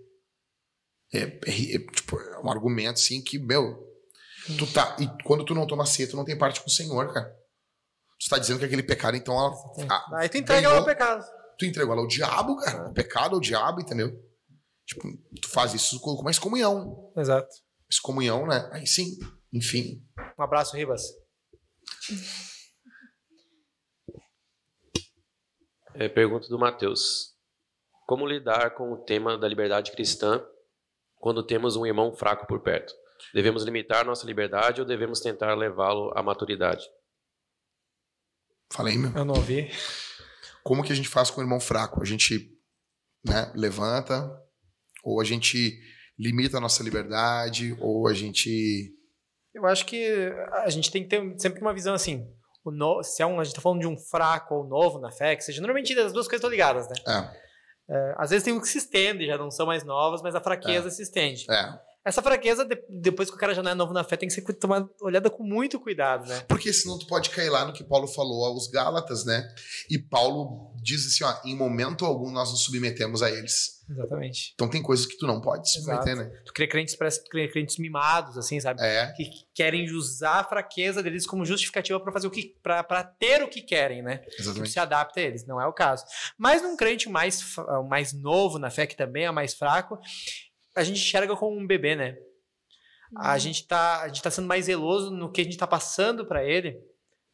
[1.13, 3.85] É, é- é, tipo, é um argumento, assim, que, meu.
[4.57, 4.95] Tu tá.
[4.99, 7.33] E quando tu não toma ceia, tu não tem parte com o Senhor, cara.
[8.19, 9.53] Tu tá dizendo que aquele pecado, então, ela,
[9.89, 11.25] a- Aí tu entrega ganhou- ela ao pecado.
[11.57, 12.89] tu entregou ela ao diabo, cara.
[12.89, 14.11] O pecado ao diabo, entendeu?
[14.85, 15.01] Tipo,
[15.41, 17.11] tu faz isso com com uma excomunhão.
[17.17, 17.49] Exato.
[17.89, 18.69] Excomunhão, né?
[18.73, 19.17] Aí sim,
[19.53, 20.01] enfim.
[20.39, 21.03] Um abraço, Ribas.
[25.99, 27.33] É, pergunta do Matheus.
[28.05, 30.45] Como lidar com o tema da liberdade cristã
[31.15, 32.93] quando temos um irmão fraco por perto?
[33.33, 36.85] Devemos limitar nossa liberdade ou devemos tentar levá-lo à maturidade?
[38.71, 39.11] Falei, meu.
[39.15, 39.71] Eu não ouvi.
[40.63, 41.99] Como que a gente faz com o irmão fraco?
[41.99, 42.47] A gente
[43.25, 44.29] né, levanta,
[45.03, 45.79] ou a gente
[46.19, 48.93] limita a nossa liberdade, ou a gente.
[49.51, 52.31] Eu acho que a gente tem que ter sempre uma visão assim.
[52.67, 53.01] O no...
[53.01, 55.43] Se é um, a gente tá falando de um fraco ou novo na fé, que
[55.43, 55.61] seja.
[55.61, 56.95] Normalmente as duas coisas estão ligadas, né?
[57.07, 57.47] É,
[57.89, 60.41] É, às vezes tem um que se estende, já não são mais novas, mas a
[60.41, 61.45] fraqueza se estende.
[61.49, 61.79] é.
[62.07, 64.33] Essa fraqueza, de- depois que o cara já não é novo na fé, tem que
[64.33, 66.39] ser tomada, olhada com muito cuidado, né?
[66.47, 69.45] Porque senão tu pode cair lá no que Paulo falou aos Gálatas, né?
[69.89, 73.75] E Paulo diz assim: ó, em momento algum nós nos submetemos a eles.
[73.89, 74.51] Exatamente.
[74.53, 76.25] Então tem coisas que tu não pode se submeter, né?
[76.45, 78.81] Tu crê crentes, parece que tu crê crentes mimados, assim, sabe?
[78.81, 82.53] É, Que querem usar a fraqueza deles como justificativa para fazer o que.
[82.61, 84.17] Pra ter o que querem, né?
[84.17, 84.71] Que exatamente.
[84.71, 85.45] se adapta a eles.
[85.45, 86.03] Não é o caso.
[86.37, 87.41] Mas num crente mais,
[87.87, 89.97] mais novo na fé, que também é mais fraco,
[90.77, 92.17] a gente enxerga como um bebê, né?
[93.15, 96.25] A gente tá, a gente tá sendo mais zeloso no que a gente tá passando
[96.25, 96.79] para ele,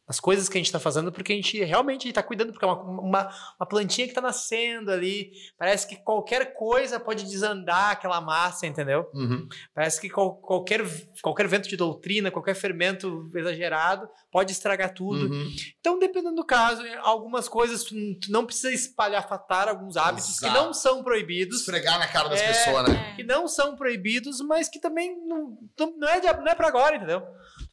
[0.06, 2.68] as coisas que a gente tá fazendo, porque a gente realmente tá cuidando, porque é
[2.68, 3.28] uma, uma,
[3.58, 5.30] uma plantinha que tá nascendo ali.
[5.58, 9.08] Parece que qualquer coisa pode desandar aquela massa, entendeu?
[9.14, 9.48] Uhum.
[9.74, 10.82] Parece que qual- qualquer,
[11.22, 15.32] qualquer vento de doutrina, qualquer fermento exagerado pode estragar tudo.
[15.32, 15.50] Uhum.
[15.80, 17.94] Então, dependendo do caso, algumas coisas tu
[18.28, 20.62] não precisa espalhafatar alguns hábitos que Exato.
[20.64, 23.10] não são proibidos, Esfregar na cara das É, pessoas, né?
[23.12, 23.16] É.
[23.16, 26.68] que não são proibidos, mas que também não, não não é, de, não é para
[26.68, 27.22] agora, entendeu?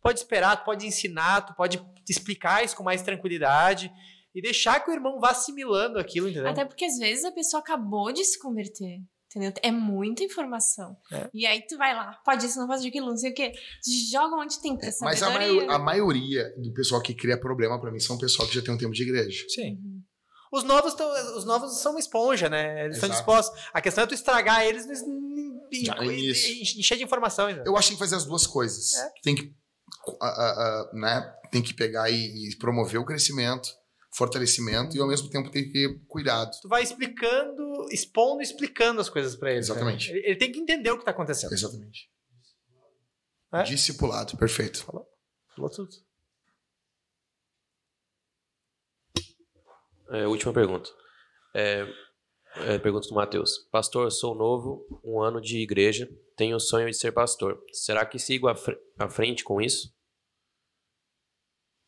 [0.01, 3.91] Pode esperar, tu pode ensinar, tu pode explicar isso com mais tranquilidade
[4.33, 6.49] e deixar que o irmão vá assimilando aquilo, entendeu?
[6.49, 8.99] Até porque às vezes a pessoa acabou de se converter.
[9.33, 9.53] Entendeu?
[9.63, 10.97] É muita informação.
[11.09, 11.29] É.
[11.33, 13.53] E aí tu vai lá, pode isso, não pode aquilo, não sei o quê.
[14.11, 15.29] Joga onde tem que ter Mas a,
[15.73, 18.73] a maioria do pessoal que cria problema pra mim são o pessoal que já tem
[18.73, 19.45] um tempo de igreja.
[19.47, 19.77] Sim.
[20.51, 22.83] Os novos, tão, os novos são uma esponja, né?
[22.83, 23.23] Eles estão Exato.
[23.23, 23.69] dispostos.
[23.73, 26.29] A questão é tu estragar eles no em-
[26.79, 27.55] encher de informações.
[27.55, 27.63] né?
[27.65, 28.93] Eu acho que tem que fazer as duas coisas.
[28.95, 29.11] É.
[29.23, 29.55] Tem que,
[30.21, 33.69] a- a- a, né, tem que pegar e, e promover o crescimento,
[34.13, 36.51] fortalecimento e ao mesmo tempo tem que ter cuidado.
[36.61, 39.59] Tu vai explicando, expondo e explicando as coisas pra ele.
[39.59, 40.07] Exatamente.
[40.07, 40.17] cara.
[40.19, 41.53] Ele, ele tem que entender o que tá acontecendo.
[41.53, 42.09] Exatamente.
[43.53, 43.63] É?
[43.63, 44.83] Discipulado, perfeito.
[44.83, 45.89] Falou tudo.
[50.09, 50.89] É, última pergunta.
[51.55, 51.85] É,
[52.57, 53.57] é, pergunta do Matheus.
[53.71, 57.61] Pastor, sou novo, um ano de igreja, tenho o sonho de ser pastor.
[57.71, 59.93] Será que sigo à, fre- à frente com isso?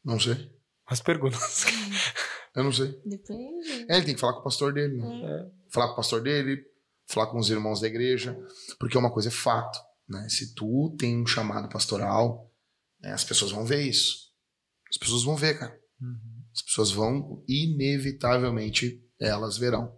[0.04, 0.52] Não sei.
[0.86, 1.64] As perguntas.
[2.56, 3.02] Eu não sei.
[3.06, 3.86] Depende.
[3.90, 5.52] É, ele tem que falar com o pastor dele, né?
[5.72, 6.64] Falar com o pastor dele,
[7.08, 8.38] falar com os irmãos da igreja,
[8.80, 10.28] porque uma coisa é fato, né?
[10.30, 12.52] Se tu tem um chamado pastoral,
[13.02, 14.32] né, as pessoas vão ver isso.
[14.90, 15.82] As pessoas vão ver, cara.
[16.54, 19.98] As pessoas vão, inevitavelmente, elas verão.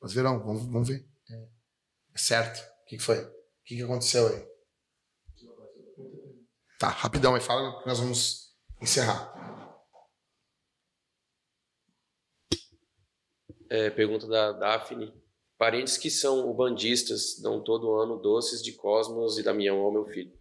[0.00, 1.06] Elas verão, vão, vão ver.
[1.30, 1.48] É,
[2.14, 2.58] É certo.
[2.82, 3.18] O que, que foi?
[3.18, 3.32] O
[3.64, 4.50] que, que aconteceu aí?
[6.78, 9.30] Tá, rapidão aí, fala que nós vamos encerrar.
[13.68, 15.14] É, pergunta da Daphne.
[15.58, 20.32] Parentes que são ubandistas dão todo ano doces de Cosmos e Damião ao meu filho.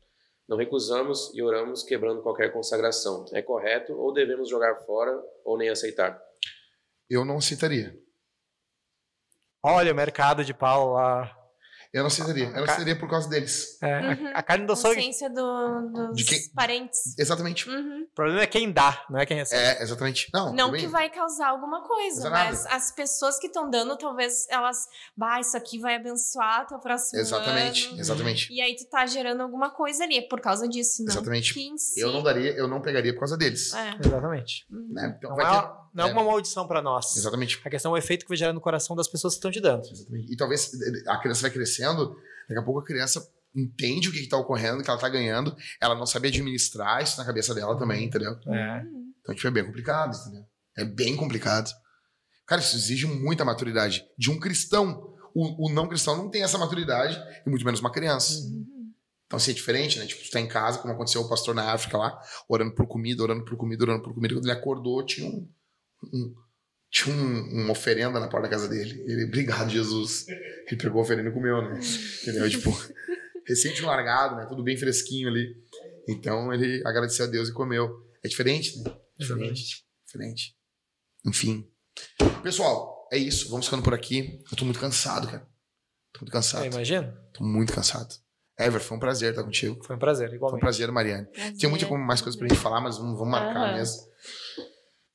[0.47, 3.26] Não recusamos e oramos quebrando qualquer consagração.
[3.34, 5.12] É correto ou devemos jogar fora
[5.43, 6.20] ou nem aceitar?
[7.10, 7.95] Eu não aceitaria.
[9.64, 11.36] Olha o mercado de pau lá.
[11.91, 12.45] Eu não aceitaria.
[12.49, 13.82] Eu não aceitaria por causa deles.
[13.82, 14.32] É, a- Uhum.
[14.36, 14.93] a, carne do açougue.
[14.97, 17.18] Consciência do, dos De quem- parentes.
[17.18, 17.68] Exatamente.
[17.68, 18.03] Uhum.
[18.03, 19.60] O problema é quem dá, não é quem recebe.
[19.64, 20.30] É, exatamente.
[20.32, 22.45] Não, Não que vai causar alguma coisa, Não nada.
[22.51, 24.86] mas as pessoas que estão dando, talvez elas.
[25.18, 27.99] Bah, isso aqui vai abençoar teu próximo Exatamente, ano.
[27.99, 28.53] exatamente.
[28.53, 31.12] E aí tu tá gerando alguma coisa ali, é por causa disso, não.
[31.12, 31.55] Exatamente.
[31.55, 33.74] Que em si, Eu não daria, eu não pegaria por causa deles.
[33.74, 33.95] É.
[34.05, 34.68] Exatamente.
[34.70, 35.16] Né?
[35.18, 36.13] Então Não vai é, ter- não é é.
[36.13, 37.15] uma maldição pra nós.
[37.15, 37.59] Exatamente.
[37.63, 39.59] A questão é o efeito que vai gerar no coração das pessoas que estão te
[39.59, 39.85] dando.
[39.89, 40.31] Exatamente.
[40.31, 40.71] E talvez
[41.07, 42.15] a criança vai crescendo,
[42.47, 43.25] daqui a pouco a criança
[43.55, 47.25] entende o que está ocorrendo, que ela está ganhando, ela não sabe administrar isso na
[47.25, 48.37] cabeça dela também, entendeu?
[48.47, 48.83] É.
[49.21, 50.45] Então, tipo, é bem complicado, entendeu?
[50.77, 51.71] É bem complicado.
[52.45, 55.15] Cara, isso exige muita maturidade de um cristão.
[55.35, 58.33] O, o não cristão não tem essa maturidade, e muito menos uma criança.
[59.29, 60.07] Então, assim, é diferente, né?
[60.07, 63.21] Tipo, tu tá em casa, como aconteceu o pastor na África lá, orando por comida,
[63.21, 64.33] orando por comida, orando por comida.
[64.33, 65.47] Quando ele acordou, tinha um.
[66.03, 66.33] Um-
[66.91, 68.99] tinha um, uma oferenda na porta da casa dele.
[69.05, 70.27] Ele, obrigado, Jesus.
[70.27, 71.79] Ele pegou a oferenda e comeu, né?
[72.23, 72.49] Entendeu?
[72.49, 72.71] Tipo,
[73.45, 74.45] recente largado, né?
[74.47, 75.55] Tudo bem fresquinho ali.
[76.07, 77.89] Então, ele agradeceu a Deus e comeu.
[78.23, 78.95] É diferente, né?
[79.17, 79.85] Diferente.
[80.05, 80.55] Diferente.
[81.25, 81.69] Enfim.
[82.41, 83.49] Pessoal, é isso.
[83.49, 84.41] Vamos ficando por aqui.
[84.51, 85.47] Eu tô muito cansado, cara.
[86.11, 86.63] Tô muito cansado.
[86.63, 87.11] É, imagina.
[87.33, 88.15] Tô muito cansado.
[88.57, 89.81] Ever, foi um prazer estar contigo.
[89.85, 90.61] Foi um prazer, Foi um igualmente.
[90.61, 91.27] prazer, Mariane.
[91.57, 93.77] Tinha muita como- mais coisas pra gente falar, mas vamos, vamos marcar Aham.
[93.77, 94.09] mesmo.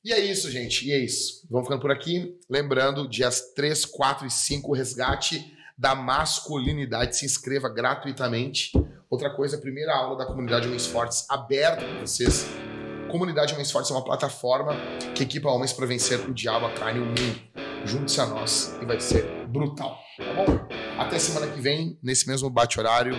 [0.05, 0.87] E é isso, gente.
[0.87, 1.47] E é isso.
[1.49, 2.37] Vamos ficando por aqui.
[2.47, 7.17] Lembrando, dias 3, 4 e 5, o resgate da masculinidade.
[7.17, 8.71] Se inscreva gratuitamente.
[9.09, 12.45] Outra coisa, a primeira aula da comunidade Homens Fortes aberta para vocês.
[13.09, 14.75] Comunidade Homens Fortes é uma plataforma
[15.15, 17.41] que equipa homens para vencer o diabo, a carne e o mundo.
[17.83, 19.97] Junte-se a nós e vai ser brutal.
[20.17, 20.67] Tá bom?
[20.99, 23.15] Até semana que vem, nesse mesmo bate-horário,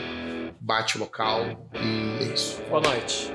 [0.60, 1.69] bate local.
[1.74, 2.62] E é isso.
[2.69, 3.32] Boa noite.